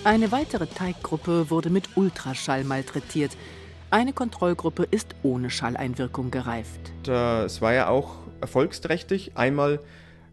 [0.03, 3.37] Eine weitere Teiggruppe wurde mit Ultraschall malträtiert.
[3.91, 6.91] Eine Kontrollgruppe ist ohne Schalleinwirkung gereift.
[7.07, 9.33] Es war ja auch erfolgsträchtig.
[9.35, 9.79] Einmal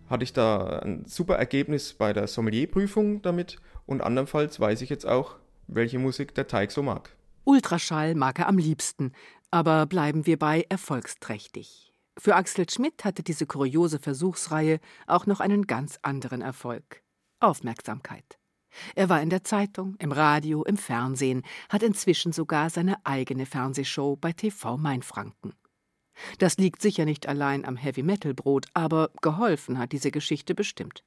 [0.09, 5.07] hatte ich da ein super Ergebnis bei der Sommelierprüfung damit und andernfalls weiß ich jetzt
[5.07, 7.15] auch, welche Musik der Teig so mag.
[7.45, 9.13] Ultraschall mag er am liebsten,
[9.51, 11.93] aber bleiben wir bei erfolgsträchtig.
[12.19, 17.03] Für Axel Schmidt hatte diese kuriose Versuchsreihe auch noch einen ganz anderen Erfolg.
[17.39, 18.38] Aufmerksamkeit.
[18.95, 24.17] Er war in der Zeitung, im Radio, im Fernsehen, hat inzwischen sogar seine eigene Fernsehshow
[24.17, 25.55] bei TV Mainfranken.
[26.39, 31.05] Das liegt sicher nicht allein am Heavy-Metal-Brot, aber geholfen hat diese Geschichte bestimmt.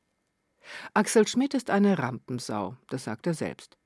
[0.93, 3.77] Axel Schmidt ist eine Rampensau, das sagt er selbst.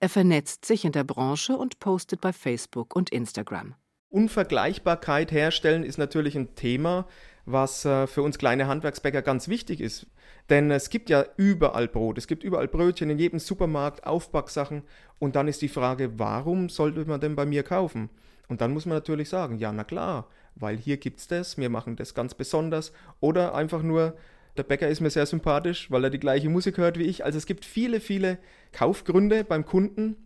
[0.00, 3.74] Er vernetzt sich in der Branche und postet bei Facebook und Instagram.
[4.10, 7.06] Unvergleichbarkeit herstellen ist natürlich ein Thema,
[7.50, 10.06] was äh, für uns kleine Handwerksbäcker ganz wichtig ist.
[10.50, 14.82] Denn es gibt ja überall Brot, es gibt überall Brötchen in jedem Supermarkt, Aufbacksachen.
[15.18, 18.08] Und dann ist die Frage, warum sollte man denn bei mir kaufen?
[18.48, 21.68] Und dann muss man natürlich sagen, ja, na klar, weil hier gibt es das, wir
[21.68, 22.92] machen das ganz besonders.
[23.20, 24.16] Oder einfach nur,
[24.56, 27.24] der Bäcker ist mir sehr sympathisch, weil er die gleiche Musik hört wie ich.
[27.24, 28.38] Also es gibt viele, viele
[28.72, 30.16] Kaufgründe beim Kunden.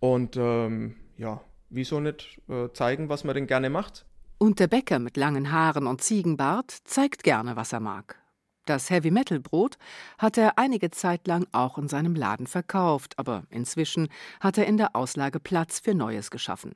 [0.00, 4.06] Und ähm, ja, wieso nicht äh, zeigen, was man denn gerne macht?
[4.42, 8.18] Und der Bäcker mit langen Haaren und Ziegenbart zeigt gerne, was er mag.
[8.64, 9.76] Das Heavy-Metal-Brot
[10.16, 14.08] hat er einige Zeit lang auch in seinem Laden verkauft, aber inzwischen
[14.40, 16.74] hat er in der Auslage Platz für Neues geschaffen.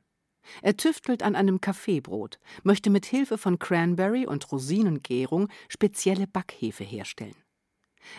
[0.60, 7.43] Er tüftelt an einem Kaffeebrot, möchte mit Hilfe von Cranberry und Rosinengärung spezielle Backhefe herstellen.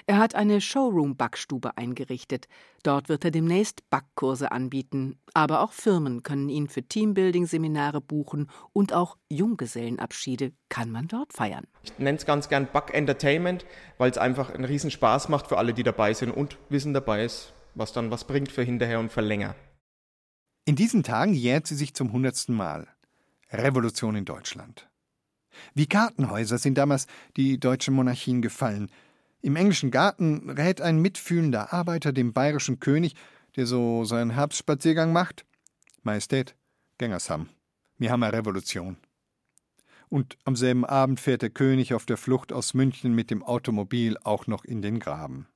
[0.05, 2.47] Er hat eine Showroom-Backstube eingerichtet.
[2.83, 5.17] Dort wird er demnächst Backkurse anbieten.
[5.33, 11.65] Aber auch Firmen können ihn für Teambuilding-Seminare buchen und auch Junggesellenabschiede kann man dort feiern.
[11.83, 13.65] Ich nenne es ganz gern Back-Entertainment,
[13.97, 17.25] weil es einfach einen riesen Spaß macht für alle, die dabei sind und Wissen dabei
[17.25, 19.55] ist, was dann was bringt für hinterher und für länger.
[20.65, 22.87] In diesen Tagen jährt sie sich zum hundertsten Mal.
[23.51, 24.89] Revolution in Deutschland.
[25.73, 28.89] Wie Kartenhäuser sind damals die deutschen Monarchien gefallen–
[29.45, 33.13] im englischen Garten rät ein mitfühlender Arbeiter dem bayerischen König,
[33.55, 35.45] der so seinen Herbstspaziergang macht:
[36.01, 36.55] Majestät,
[36.97, 37.49] Gängersam,
[37.99, 38.97] wir haben eine Revolution.
[40.09, 44.17] Und am selben Abend fährt der König auf der Flucht aus München mit dem Automobil
[44.23, 45.47] auch noch in den Graben.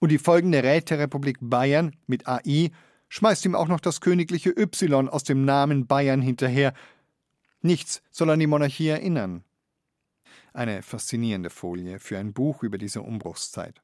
[0.00, 2.70] Und die folgende Räterepublik Bayern mit AI
[3.08, 6.74] schmeißt ihm auch noch das königliche Y aus dem Namen Bayern hinterher.
[7.62, 9.44] Nichts soll an die Monarchie erinnern.
[10.52, 13.80] Eine faszinierende Folie für ein Buch über diese Umbruchszeit.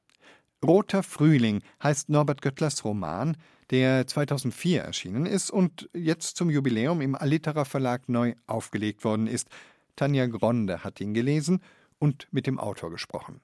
[0.63, 3.37] Roter Frühling heißt Norbert Göttlers Roman,
[3.69, 9.49] der 2004 erschienen ist und jetzt zum Jubiläum im Allitera Verlag neu aufgelegt worden ist.
[9.95, 11.61] Tanja Gronde hat ihn gelesen
[11.99, 13.41] und mit dem Autor gesprochen.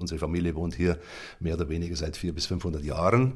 [0.00, 0.96] Unsere Familie wohnt hier
[1.40, 3.32] mehr oder weniger seit 400 bis 500 Jahren,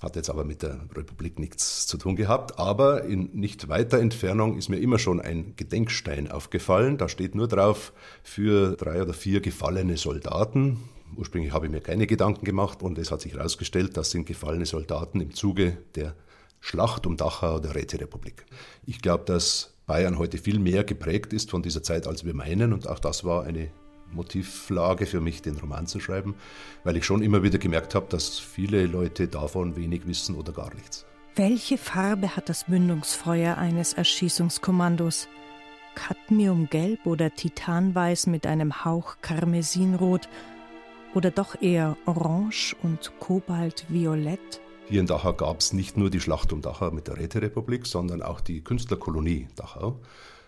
[0.00, 2.60] hat jetzt aber mit der Republik nichts zu tun gehabt.
[2.60, 6.96] Aber in nicht weiter Entfernung ist mir immer schon ein Gedenkstein aufgefallen.
[6.96, 7.92] Da steht nur drauf
[8.22, 10.78] für drei oder vier gefallene Soldaten.
[11.16, 14.66] Ursprünglich habe ich mir keine Gedanken gemacht und es hat sich herausgestellt, das sind gefallene
[14.66, 16.14] Soldaten im Zuge der
[16.60, 18.46] Schlacht um Dachau der Räterepublik.
[18.86, 22.72] Ich glaube, dass Bayern heute viel mehr geprägt ist von dieser Zeit, als wir meinen
[22.72, 23.70] und auch das war eine
[24.12, 26.34] Motivlage für mich, den Roman zu schreiben,
[26.84, 30.74] weil ich schon immer wieder gemerkt habe, dass viele Leute davon wenig wissen oder gar
[30.74, 31.06] nichts.
[31.34, 35.28] Welche Farbe hat das Mündungsfeuer eines Erschießungskommandos?
[35.94, 40.28] Cadmiumgelb oder Titanweiß mit einem Hauch Karmesinrot
[41.14, 44.60] oder doch eher Orange und Kobaltviolett?
[44.88, 48.22] Hier in Dachau gab es nicht nur die Schlacht um Dachau mit der Räterepublik, sondern
[48.22, 50.00] auch die Künstlerkolonie Dachau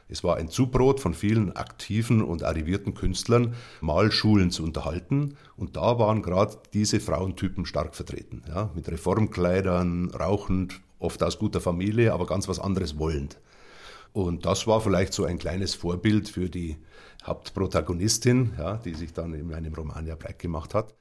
[0.09, 5.37] Es war ein Zubrot von vielen aktiven und arrivierten Künstlern, Malschulen zu unterhalten.
[5.57, 8.43] Und da waren gerade diese Frauentypen stark vertreten.
[8.49, 13.39] Ja, mit Reformkleidern, rauchend, oft aus guter Familie, aber ganz was anderes wollend.
[14.13, 16.79] Und das war vielleicht so ein kleines Vorbild für die
[17.25, 20.95] Hauptprotagonistin, ja, die sich dann in meinem Roman ja breit gemacht hat.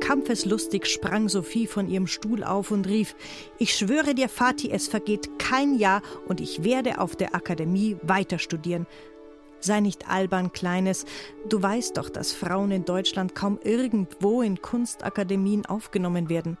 [0.00, 3.14] Kampfeslustig sprang Sophie von ihrem Stuhl auf und rief:
[3.58, 8.38] Ich schwöre dir, Vati, es vergeht kein Jahr und ich werde auf der Akademie weiter
[8.38, 8.86] studieren.
[9.60, 11.04] Sei nicht albern, Kleines.
[11.48, 16.56] Du weißt doch, dass Frauen in Deutschland kaum irgendwo in Kunstakademien aufgenommen werden.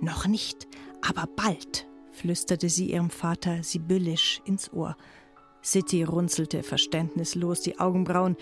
[0.00, 0.68] Noch nicht,
[1.00, 4.96] aber bald, flüsterte sie ihrem Vater sibyllisch ins Ohr.
[5.64, 8.36] City runzelte verständnislos die Augenbrauen.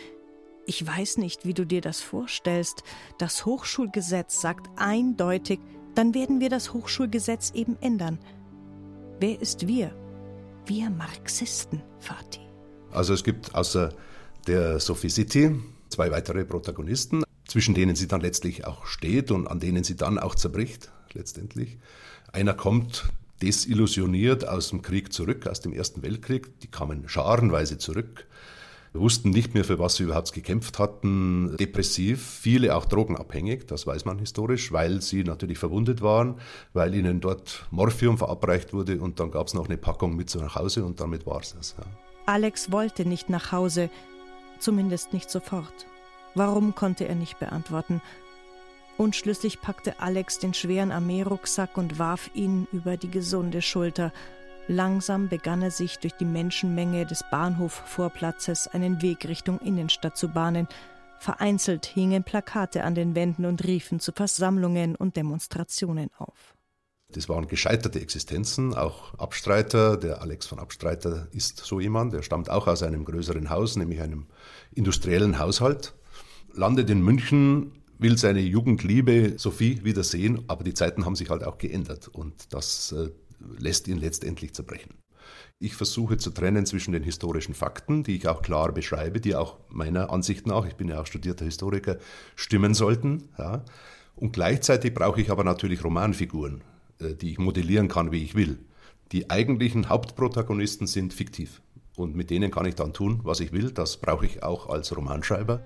[0.66, 2.83] Ich weiß nicht, wie du dir das vorstellst.
[3.18, 5.61] Das Hochschulgesetz sagt eindeutig,
[5.94, 8.18] dann werden wir das Hochschulgesetz eben ändern.
[9.18, 9.94] Wer ist wir?
[10.66, 12.46] Wir Marxisten, Fatih.
[12.92, 13.92] Also es gibt außer
[14.46, 15.57] der Sophie City
[15.88, 20.18] zwei weitere Protagonisten, zwischen denen sie dann letztlich auch steht und an denen sie dann
[20.18, 21.79] auch zerbricht, letztendlich.
[22.33, 23.11] Einer kommt
[23.42, 26.61] desillusioniert aus dem Krieg zurück, aus dem Ersten Weltkrieg.
[26.61, 28.27] Die kamen scharenweise zurück
[28.92, 34.05] wussten nicht mehr, für was sie überhaupt gekämpft hatten, depressiv, viele auch drogenabhängig, das weiß
[34.05, 36.37] man historisch, weil sie natürlich verwundet waren,
[36.72, 40.40] weil ihnen dort Morphium verabreicht wurde und dann gab es noch eine Packung mit so
[40.40, 41.76] nach Hause und damit war es das.
[41.79, 41.85] Ja.
[42.26, 43.90] Alex wollte nicht nach Hause,
[44.59, 45.87] zumindest nicht sofort.
[46.35, 48.00] Warum konnte er nicht beantworten?
[48.98, 54.12] Unschlüssig packte Alex den schweren Armeerucksack und warf ihn über die gesunde Schulter–
[54.70, 60.68] Langsam begann er sich durch die Menschenmenge des Bahnhofvorplatzes einen Weg Richtung Innenstadt zu bahnen.
[61.18, 66.54] Vereinzelt hingen Plakate an den Wänden und riefen zu Versammlungen und Demonstrationen auf.
[67.09, 69.96] Das waren gescheiterte Existenzen, auch Abstreiter.
[69.96, 74.00] Der Alex von Abstreiter ist so jemand, der stammt auch aus einem größeren Haus, nämlich
[74.00, 74.28] einem
[74.72, 75.94] industriellen Haushalt.
[76.54, 81.59] Landet in München, will seine Jugendliebe Sophie wiedersehen, aber die Zeiten haben sich halt auch
[81.59, 83.11] geändert und das äh,
[83.59, 84.94] lässt ihn letztendlich zerbrechen.
[85.59, 89.59] Ich versuche zu trennen zwischen den historischen Fakten, die ich auch klar beschreibe, die auch
[89.68, 91.98] meiner Ansicht nach, ich bin ja auch studierter Historiker,
[92.35, 93.29] stimmen sollten.
[93.38, 93.64] Ja.
[94.16, 96.62] Und gleichzeitig brauche ich aber natürlich Romanfiguren,
[96.98, 98.59] äh, die ich modellieren kann, wie ich will.
[99.12, 101.61] Die eigentlichen Hauptprotagonisten sind fiktiv.
[101.96, 103.70] Und mit denen kann ich dann tun, was ich will.
[103.70, 105.62] Das brauche ich auch als Romanschreiber.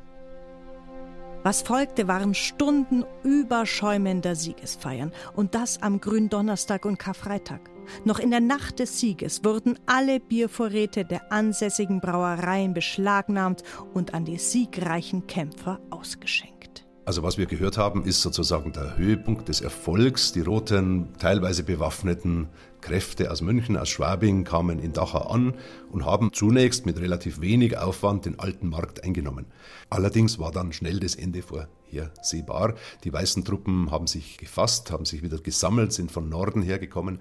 [1.44, 7.60] Was folgte, waren Stunden überschäumender Siegesfeiern und das am Gründonnerstag und Karfreitag.
[8.06, 14.24] Noch in der Nacht des Sieges wurden alle Biervorräte der ansässigen Brauereien beschlagnahmt und an
[14.24, 16.86] die siegreichen Kämpfer ausgeschenkt.
[17.04, 20.32] Also was wir gehört haben, ist sozusagen der Höhepunkt des Erfolgs.
[20.32, 22.48] Die roten, teilweise bewaffneten
[22.84, 25.54] Kräfte aus München, aus Schwabing kamen in Dachau an
[25.90, 29.46] und haben zunächst mit relativ wenig Aufwand den alten Markt eingenommen.
[29.88, 32.74] Allerdings war dann schnell das Ende vorhersehbar.
[33.02, 37.20] Die weißen Truppen haben sich gefasst, haben sich wieder gesammelt, sind von Norden hergekommen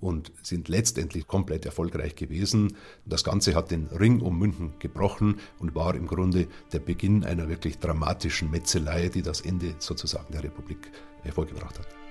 [0.00, 2.76] und sind letztendlich komplett erfolgreich gewesen.
[3.04, 7.48] Das Ganze hat den Ring um München gebrochen und war im Grunde der Beginn einer
[7.48, 10.92] wirklich dramatischen Metzelei, die das Ende sozusagen der Republik
[11.24, 12.01] hervorgebracht hat.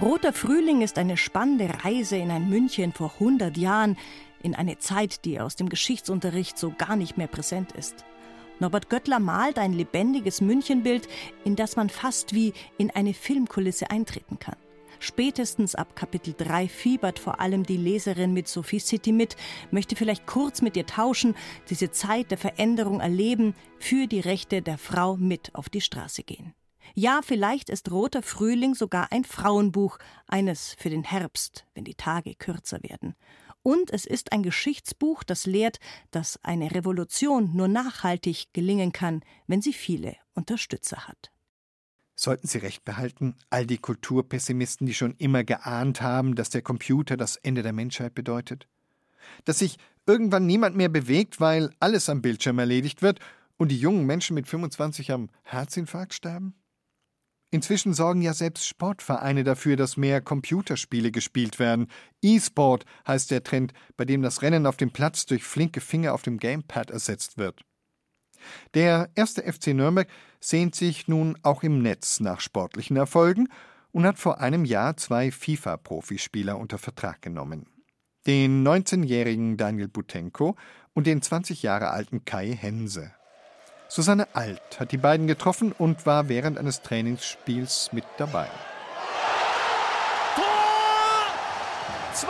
[0.00, 3.96] Roter Frühling ist eine spannende Reise in ein München vor 100 Jahren,
[4.42, 8.04] in eine Zeit, die aus dem Geschichtsunterricht so gar nicht mehr präsent ist.
[8.58, 11.08] Norbert Göttler malt ein lebendiges Münchenbild,
[11.44, 14.56] in das man fast wie in eine Filmkulisse eintreten kann.
[14.98, 19.36] Spätestens ab Kapitel 3 fiebert vor allem die Leserin mit Sophie City mit,
[19.70, 21.34] möchte vielleicht kurz mit ihr tauschen,
[21.70, 26.54] diese Zeit der Veränderung erleben, für die Rechte der Frau mit auf die Straße gehen.
[26.94, 32.34] Ja, vielleicht ist Roter Frühling sogar ein Frauenbuch, eines für den Herbst, wenn die Tage
[32.34, 33.14] kürzer werden.
[33.62, 35.78] Und es ist ein Geschichtsbuch, das lehrt,
[36.10, 41.30] dass eine Revolution nur nachhaltig gelingen kann, wenn sie viele Unterstützer hat.
[42.14, 47.16] Sollten Sie recht behalten, all die Kulturpessimisten, die schon immer geahnt haben, dass der Computer
[47.16, 48.68] das Ende der Menschheit bedeutet?
[49.44, 53.20] Dass sich irgendwann niemand mehr bewegt, weil alles am Bildschirm erledigt wird
[53.56, 56.54] und die jungen Menschen mit 25 am Herzinfarkt sterben?
[57.54, 61.88] Inzwischen sorgen ja selbst Sportvereine dafür, dass mehr Computerspiele gespielt werden.
[62.22, 66.22] E-Sport heißt der Trend, bei dem das Rennen auf dem Platz durch flinke Finger auf
[66.22, 67.60] dem Gamepad ersetzt wird.
[68.72, 70.08] Der erste FC Nürnberg
[70.40, 73.48] sehnt sich nun auch im Netz nach sportlichen Erfolgen
[73.90, 77.66] und hat vor einem Jahr zwei FIFA-Profispieler unter Vertrag genommen.
[78.26, 80.56] Den 19-jährigen Daniel Butenko
[80.94, 83.12] und den 20 Jahre alten Kai Hense.
[83.94, 88.48] Susanne Alt hat die beiden getroffen und war während eines Trainingsspiels mit dabei.
[92.14, 92.26] 2-0.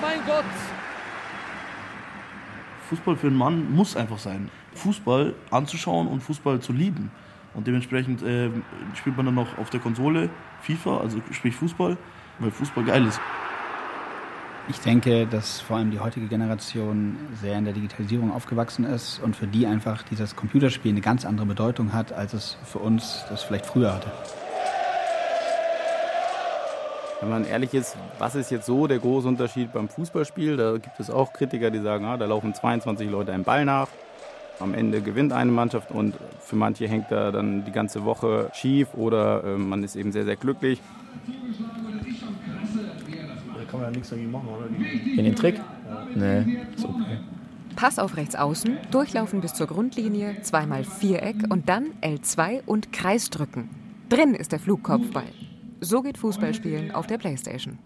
[0.00, 0.44] Mein Gott.
[2.88, 4.50] Fußball für einen Mann muss einfach sein.
[4.72, 7.10] Fußball anzuschauen und Fußball zu lieben.
[7.52, 8.48] Und dementsprechend äh,
[8.94, 10.30] spielt man dann noch auf der Konsole
[10.62, 11.98] FIFA, also sprich Fußball,
[12.38, 13.20] weil Fußball geil ist.
[14.72, 19.36] Ich denke, dass vor allem die heutige Generation sehr in der Digitalisierung aufgewachsen ist und
[19.36, 23.42] für die einfach dieses Computerspiel eine ganz andere Bedeutung hat, als es für uns das
[23.42, 24.10] vielleicht früher hatte.
[27.20, 30.56] Wenn man ehrlich ist, was ist jetzt so der große Unterschied beim Fußballspiel?
[30.56, 33.88] Da gibt es auch Kritiker, die sagen, ah, da laufen 22 Leute einem Ball nach.
[34.58, 38.94] Am Ende gewinnt eine Mannschaft und für manche hängt da dann die ganze Woche schief
[38.94, 40.80] oder äh, man ist eben sehr, sehr glücklich.
[43.82, 44.66] Ja nichts dagegen machen, oder?
[44.66, 45.60] In den Trick?
[46.14, 47.18] Nee, ist okay.
[47.74, 53.30] Pass auf rechts außen, durchlaufen bis zur Grundlinie, zweimal Viereck und dann L2 und Kreis
[53.30, 53.70] drücken.
[54.08, 55.32] Drin ist der Flugkopfball.
[55.80, 57.78] So geht Fußballspielen auf der Playstation.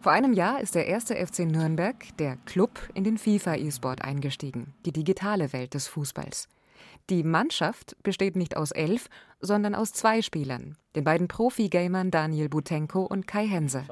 [0.00, 4.92] Vor einem Jahr ist der erste FC Nürnberg, der Club, in den FIFA-E-Sport eingestiegen, die
[4.92, 6.48] digitale Welt des Fußballs.
[7.10, 9.08] Die Mannschaft besteht nicht aus elf,
[9.40, 13.84] sondern aus zwei Spielern, den beiden Profi-Gamern Daniel Butenko und Kai Hense.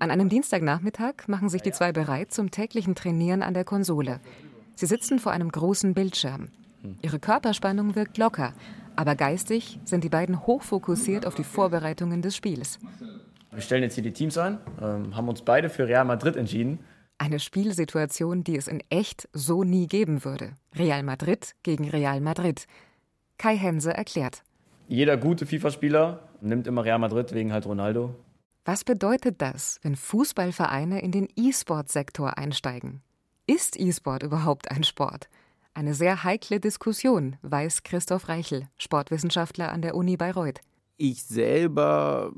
[0.00, 4.18] An einem Dienstagnachmittag machen sich die zwei bereit zum täglichen Trainieren an der Konsole.
[4.74, 6.48] Sie sitzen vor einem großen Bildschirm.
[7.02, 8.54] Ihre Körperspannung wirkt locker,
[8.96, 12.78] aber geistig sind die beiden hochfokussiert auf die Vorbereitungen des Spiels.
[13.52, 16.78] Wir stellen jetzt hier die Teams ein, ähm, haben uns beide für Real Madrid entschieden.
[17.18, 20.54] Eine Spielsituation, die es in echt so nie geben würde.
[20.74, 22.66] Real Madrid gegen Real Madrid.
[23.36, 24.44] Kai Hense erklärt.
[24.88, 28.14] Jeder gute FIFA-Spieler nimmt immer Real Madrid wegen halt Ronaldo.
[28.66, 33.00] Was bedeutet das, wenn Fußballvereine in den E-Sport-Sektor einsteigen?
[33.46, 35.30] Ist E-Sport überhaupt ein Sport?
[35.72, 40.60] Eine sehr heikle Diskussion, weiß Christoph Reichel, Sportwissenschaftler an der Uni Bayreuth.
[40.98, 42.32] Ich selber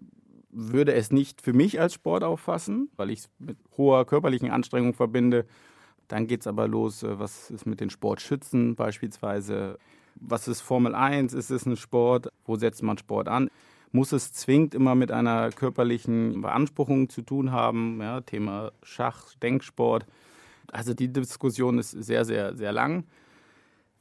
[0.50, 4.94] würde es nicht für mich als Sport auffassen, weil ich es mit hoher körperlichen Anstrengung
[4.94, 5.44] verbinde.
[6.06, 9.76] Dann geht es aber los, äh, was ist mit den Sportschützen beispielsweise?
[10.14, 11.32] Was ist Formel 1?
[11.34, 12.28] Ist es ein Sport?
[12.44, 13.50] Wo setzt man Sport an?
[13.92, 18.00] Muss es zwingend immer mit einer körperlichen Beanspruchung zu tun haben?
[18.00, 20.06] Ja, Thema Schach, Denksport.
[20.70, 23.04] Also die Diskussion ist sehr, sehr, sehr lang.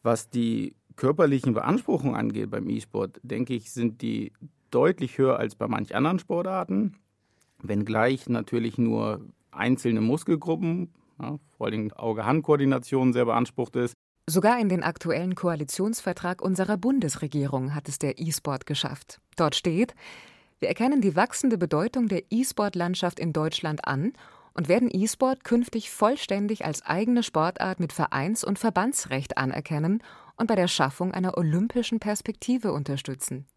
[0.02, 4.32] Was die körperlichen Beanspruchungen angeht beim E-Sport, denke ich, sind die
[4.72, 6.96] deutlich höher als bei manch anderen Sportarten,
[7.62, 9.22] wenngleich natürlich nur
[9.52, 13.94] einzelne Muskelgruppen, ja, vor allem Auge-Hand-Koordination sehr beansprucht ist.
[14.28, 19.20] Sogar in den aktuellen Koalitionsvertrag unserer Bundesregierung hat es der E-Sport geschafft.
[19.36, 19.96] Dort steht,
[20.60, 24.14] wir erkennen die wachsende Bedeutung der E-Sport-Landschaft in Deutschland an
[24.54, 30.04] und werden E-Sport künftig vollständig als eigene Sportart mit Vereins- und Verbandsrecht anerkennen
[30.38, 33.48] und bei der Schaffung einer olympischen Perspektive unterstützen.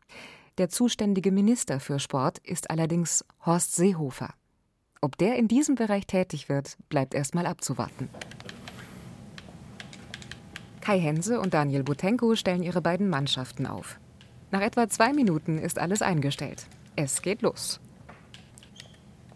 [0.58, 4.32] Der zuständige Minister für Sport ist allerdings Horst Seehofer.
[5.00, 8.08] Ob der in diesem Bereich tätig wird, bleibt erstmal abzuwarten.
[10.84, 13.98] Kai Hense und Daniel Butenko stellen ihre beiden Mannschaften auf.
[14.50, 16.66] Nach etwa zwei Minuten ist alles eingestellt.
[16.94, 17.80] Es geht los.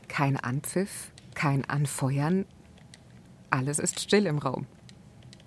[0.09, 2.45] Kein Anpfiff, kein Anfeuern.
[3.49, 4.67] Alles ist still im Raum.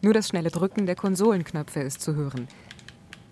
[0.01, 2.47] Nur das schnelle Drücken der Konsolenknöpfe ist zu hören.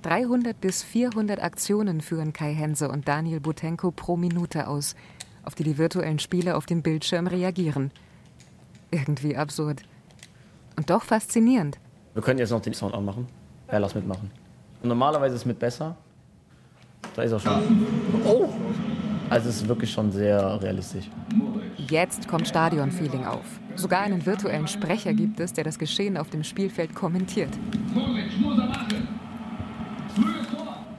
[0.03, 4.95] 300 bis 400 Aktionen führen Kai Hense und Daniel Butenko pro Minute aus,
[5.43, 7.89] auf die die virtuellen Spieler auf dem Bildschirm reagieren.
[8.91, 9.81] Irgendwie absurd.
[10.75, 11.79] Und doch faszinierend.
[12.19, 13.29] Wir könnten jetzt noch den Sound anmachen.
[13.71, 14.29] Ja, lass mitmachen.
[14.83, 15.95] Und normalerweise ist es mit besser.
[17.15, 17.87] Da ist er schon.
[18.25, 18.49] Oh!
[19.29, 21.09] Also es ist wirklich schon sehr realistisch.
[21.77, 23.45] Jetzt kommt Stadionfeeling auf.
[23.75, 27.57] Sogar einen virtuellen Sprecher gibt es, der das Geschehen auf dem Spielfeld kommentiert.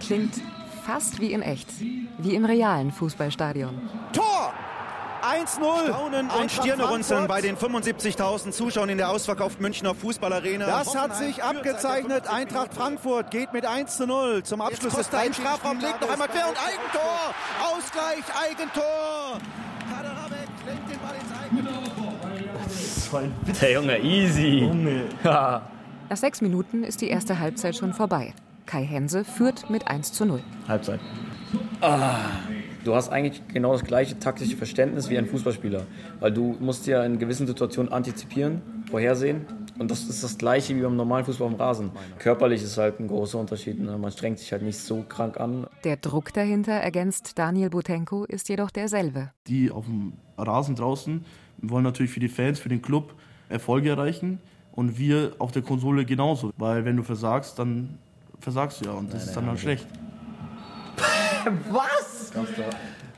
[0.01, 0.41] Klingt
[0.85, 1.69] fast wie in echt,
[2.17, 3.75] wie im realen Fußballstadion.
[4.15, 4.55] Tor!
[5.31, 5.89] 1-0.
[5.89, 10.67] Staunen und Stirnerunzeln bei den 75.000 Zuschauern in der ausverkauften Münchner Fußballarena.
[10.67, 12.27] Das hat sich abgezeichnet.
[12.29, 16.49] Eintracht Frankfurt geht mit 1 0 zum Abschluss des dritten Strafraum, legt noch einmal quer
[16.49, 17.35] und Eigentor.
[17.73, 19.39] Ausgleich, Eigentor.
[19.89, 21.81] Kaderabek lenkt den Ball ins Eigentor.
[23.61, 24.61] Der Junge, easy.
[24.61, 25.05] Junge.
[25.23, 28.35] Nach sechs Minuten ist die erste Halbzeit schon vorbei.
[28.67, 30.43] Kai Hense führt mit 1 zu 0.
[30.69, 31.01] Halbzeit.
[31.81, 32.17] Ah,
[32.85, 35.83] du hast eigentlich genau das gleiche taktische Verständnis wie ein Fußballspieler.
[36.21, 39.47] Weil du musst ja in gewissen Situationen antizipieren, vorhersehen.
[39.79, 41.91] Und das ist das gleiche wie beim normalen Fußball am Rasen.
[42.19, 43.81] Körperlich ist halt ein großer Unterschied.
[43.81, 43.97] Ne?
[43.97, 45.67] Man strengt sich halt nicht so krank an.
[45.85, 49.31] Der Druck dahinter, ergänzt Daniel Butenko, ist jedoch derselbe.
[49.47, 51.25] Die auf dem Rasen draußen
[51.63, 53.15] wollen natürlich für die Fans, für den Club
[53.49, 54.39] Erfolge erreichen.
[54.73, 56.53] Und wir auf der Konsole genauso.
[56.57, 57.99] Weil wenn du versagst, dann
[58.39, 59.87] versagst du ja und das nein, ist dann nein, halt schlecht.
[61.71, 62.20] was?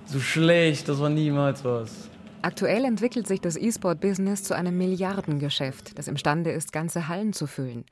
[0.06, 2.10] So schlecht, das war niemals was.
[2.42, 7.84] Aktuell entwickelt sich das E-Sport-Business zu einem Milliardengeschäft, das imstande ist, ganze Hallen zu füllen.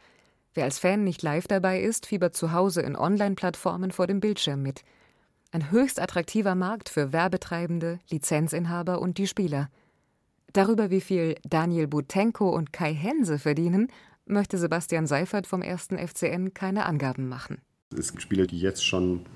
[0.55, 4.63] Wer als Fan nicht live dabei ist, fiebert zu Hause in Online-Plattformen vor dem Bildschirm
[4.63, 4.83] mit.
[5.53, 9.71] Ein höchst attraktiver Markt für Werbetreibende, Lizenzinhaber und die Spieler.
[10.53, 13.89] Darüber, wie viel Daniel Butenko und Kai Hense verdienen,
[14.27, 15.89] möchte Sebastian Seifert vom 1.
[15.97, 17.59] FCN keine Angaben machen.
[17.97, 19.27] Es gibt Spieler, die jetzt schon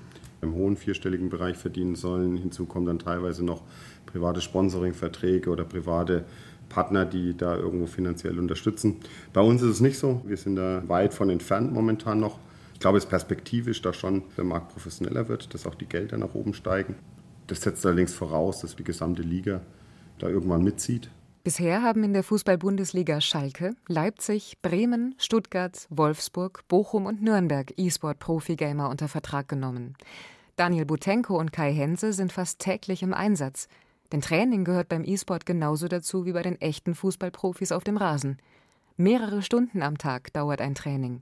[0.41, 2.37] im hohen vierstelligen Bereich verdienen sollen.
[2.37, 3.63] Hinzu kommen dann teilweise noch
[4.05, 6.25] private Sponsoring-Verträge oder private
[6.69, 8.97] Partner, die da irgendwo finanziell unterstützen.
[9.33, 10.21] Bei uns ist es nicht so.
[10.25, 12.39] Wir sind da weit von entfernt momentan noch.
[12.73, 16.33] Ich glaube, es perspektivisch da schon der Markt professioneller wird, dass auch die Gelder nach
[16.33, 16.95] oben steigen.
[17.47, 19.61] Das setzt allerdings voraus, dass die gesamte Liga
[20.19, 21.09] da irgendwann mitzieht.
[21.45, 29.07] Bisher haben in der Fußball-Bundesliga Schalke, Leipzig, Bremen, Stuttgart, Wolfsburg, Bochum und Nürnberg E-Sport-Profi-Gamer unter
[29.07, 29.95] Vertrag genommen.
[30.55, 33.67] Daniel Butenko und Kai Hense sind fast täglich im Einsatz.
[34.11, 38.39] Denn Training gehört beim E-Sport genauso dazu wie bei den echten Fußballprofis auf dem Rasen.
[38.97, 41.21] Mehrere Stunden am Tag dauert ein Training.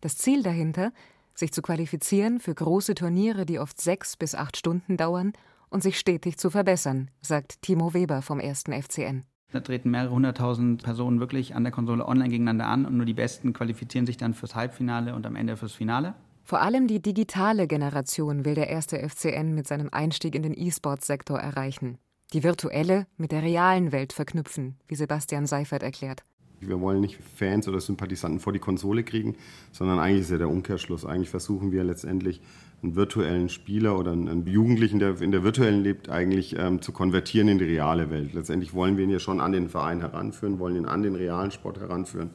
[0.00, 0.90] Das Ziel dahinter,
[1.32, 5.32] sich zu qualifizieren für große Turniere, die oft sechs bis acht Stunden dauern
[5.68, 8.64] und sich stetig zu verbessern, sagt Timo Weber vom 1.
[8.64, 9.29] FCN.
[9.52, 13.14] Da treten mehrere hunderttausend Personen wirklich an der Konsole online gegeneinander an und nur die
[13.14, 16.14] Besten qualifizieren sich dann fürs Halbfinale und am Ende fürs Finale.
[16.44, 21.38] Vor allem die digitale Generation will der erste FCN mit seinem Einstieg in den E-Sports-Sektor
[21.38, 21.98] erreichen.
[22.32, 26.24] Die virtuelle mit der realen Welt verknüpfen, wie Sebastian Seifert erklärt.
[26.60, 29.36] Wir wollen nicht Fans oder Sympathisanten vor die Konsole kriegen,
[29.72, 31.06] sondern eigentlich ist ja der Umkehrschluss.
[31.06, 32.40] Eigentlich versuchen wir letztendlich
[32.82, 37.48] einen virtuellen Spieler oder einen Jugendlichen, der in der virtuellen lebt, eigentlich ähm, zu konvertieren
[37.48, 38.32] in die reale Welt.
[38.32, 41.50] Letztendlich wollen wir ihn ja schon an den Verein heranführen, wollen ihn an den realen
[41.50, 42.30] Sport heranführen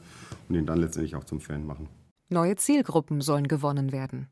[0.48, 1.88] und ihn dann letztendlich auch zum Fan machen.
[2.28, 4.28] Neue Zielgruppen sollen gewonnen werden.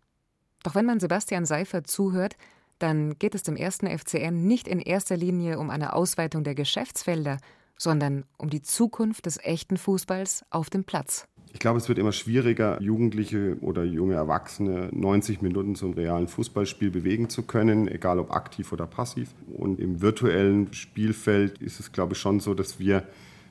[0.63, 2.37] Doch wenn man Sebastian Seifert zuhört,
[2.79, 7.39] dann geht es dem ersten FCN nicht in erster Linie um eine Ausweitung der Geschäftsfelder,
[7.79, 11.27] sondern um die Zukunft des echten Fußballs auf dem Platz.
[11.55, 16.91] Ich glaube, es wird immer schwieriger, Jugendliche oder junge Erwachsene 90 Minuten zum realen Fußballspiel
[16.91, 19.29] bewegen zu können, egal ob aktiv oder passiv.
[19.57, 23.05] Und im virtuellen Spielfeld ist es, glaube ich, schon so, dass wir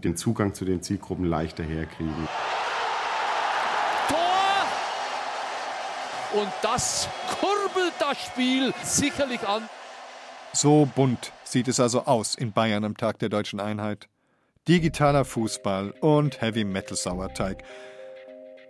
[0.03, 2.27] den Zugang zu den Zielgruppen leichter herkriegen.
[4.09, 4.67] Tor!
[6.41, 7.07] Und das
[7.39, 9.63] kurbelt das Spiel sicherlich an.
[10.51, 14.09] So bunt sieht es also aus in Bayern am Tag der deutschen Einheit.
[14.67, 17.63] Digitaler Fußball und Heavy Metal Sauerteig.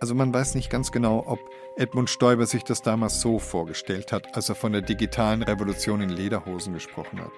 [0.04, 1.40] Also man weiß nicht ganz genau, ob
[1.76, 6.10] Edmund Stoiber sich das damals so vorgestellt hat, als er von der digitalen Revolution in
[6.10, 7.32] Lederhosen gesprochen hat.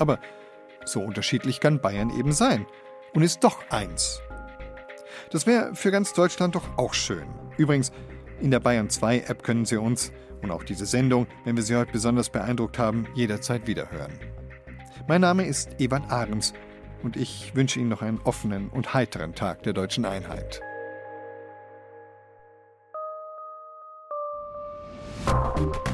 [0.00, 0.18] Aber
[0.84, 2.66] so unterschiedlich kann Bayern eben sein
[3.12, 4.20] und ist doch eins.
[5.30, 7.28] Das wäre für ganz Deutschland doch auch schön.
[7.58, 7.92] Übrigens,
[8.40, 10.10] in der Bayern 2 App können Sie uns
[10.42, 14.18] und auch diese Sendung, wenn wir Sie heute besonders beeindruckt haben, jederzeit wiederhören.
[15.06, 16.54] Mein Name ist Evan Ahrens
[17.04, 20.60] und ich wünsche Ihnen noch einen offenen und heiteren Tag der deutschen Einheit.
[25.26, 25.93] Thank you.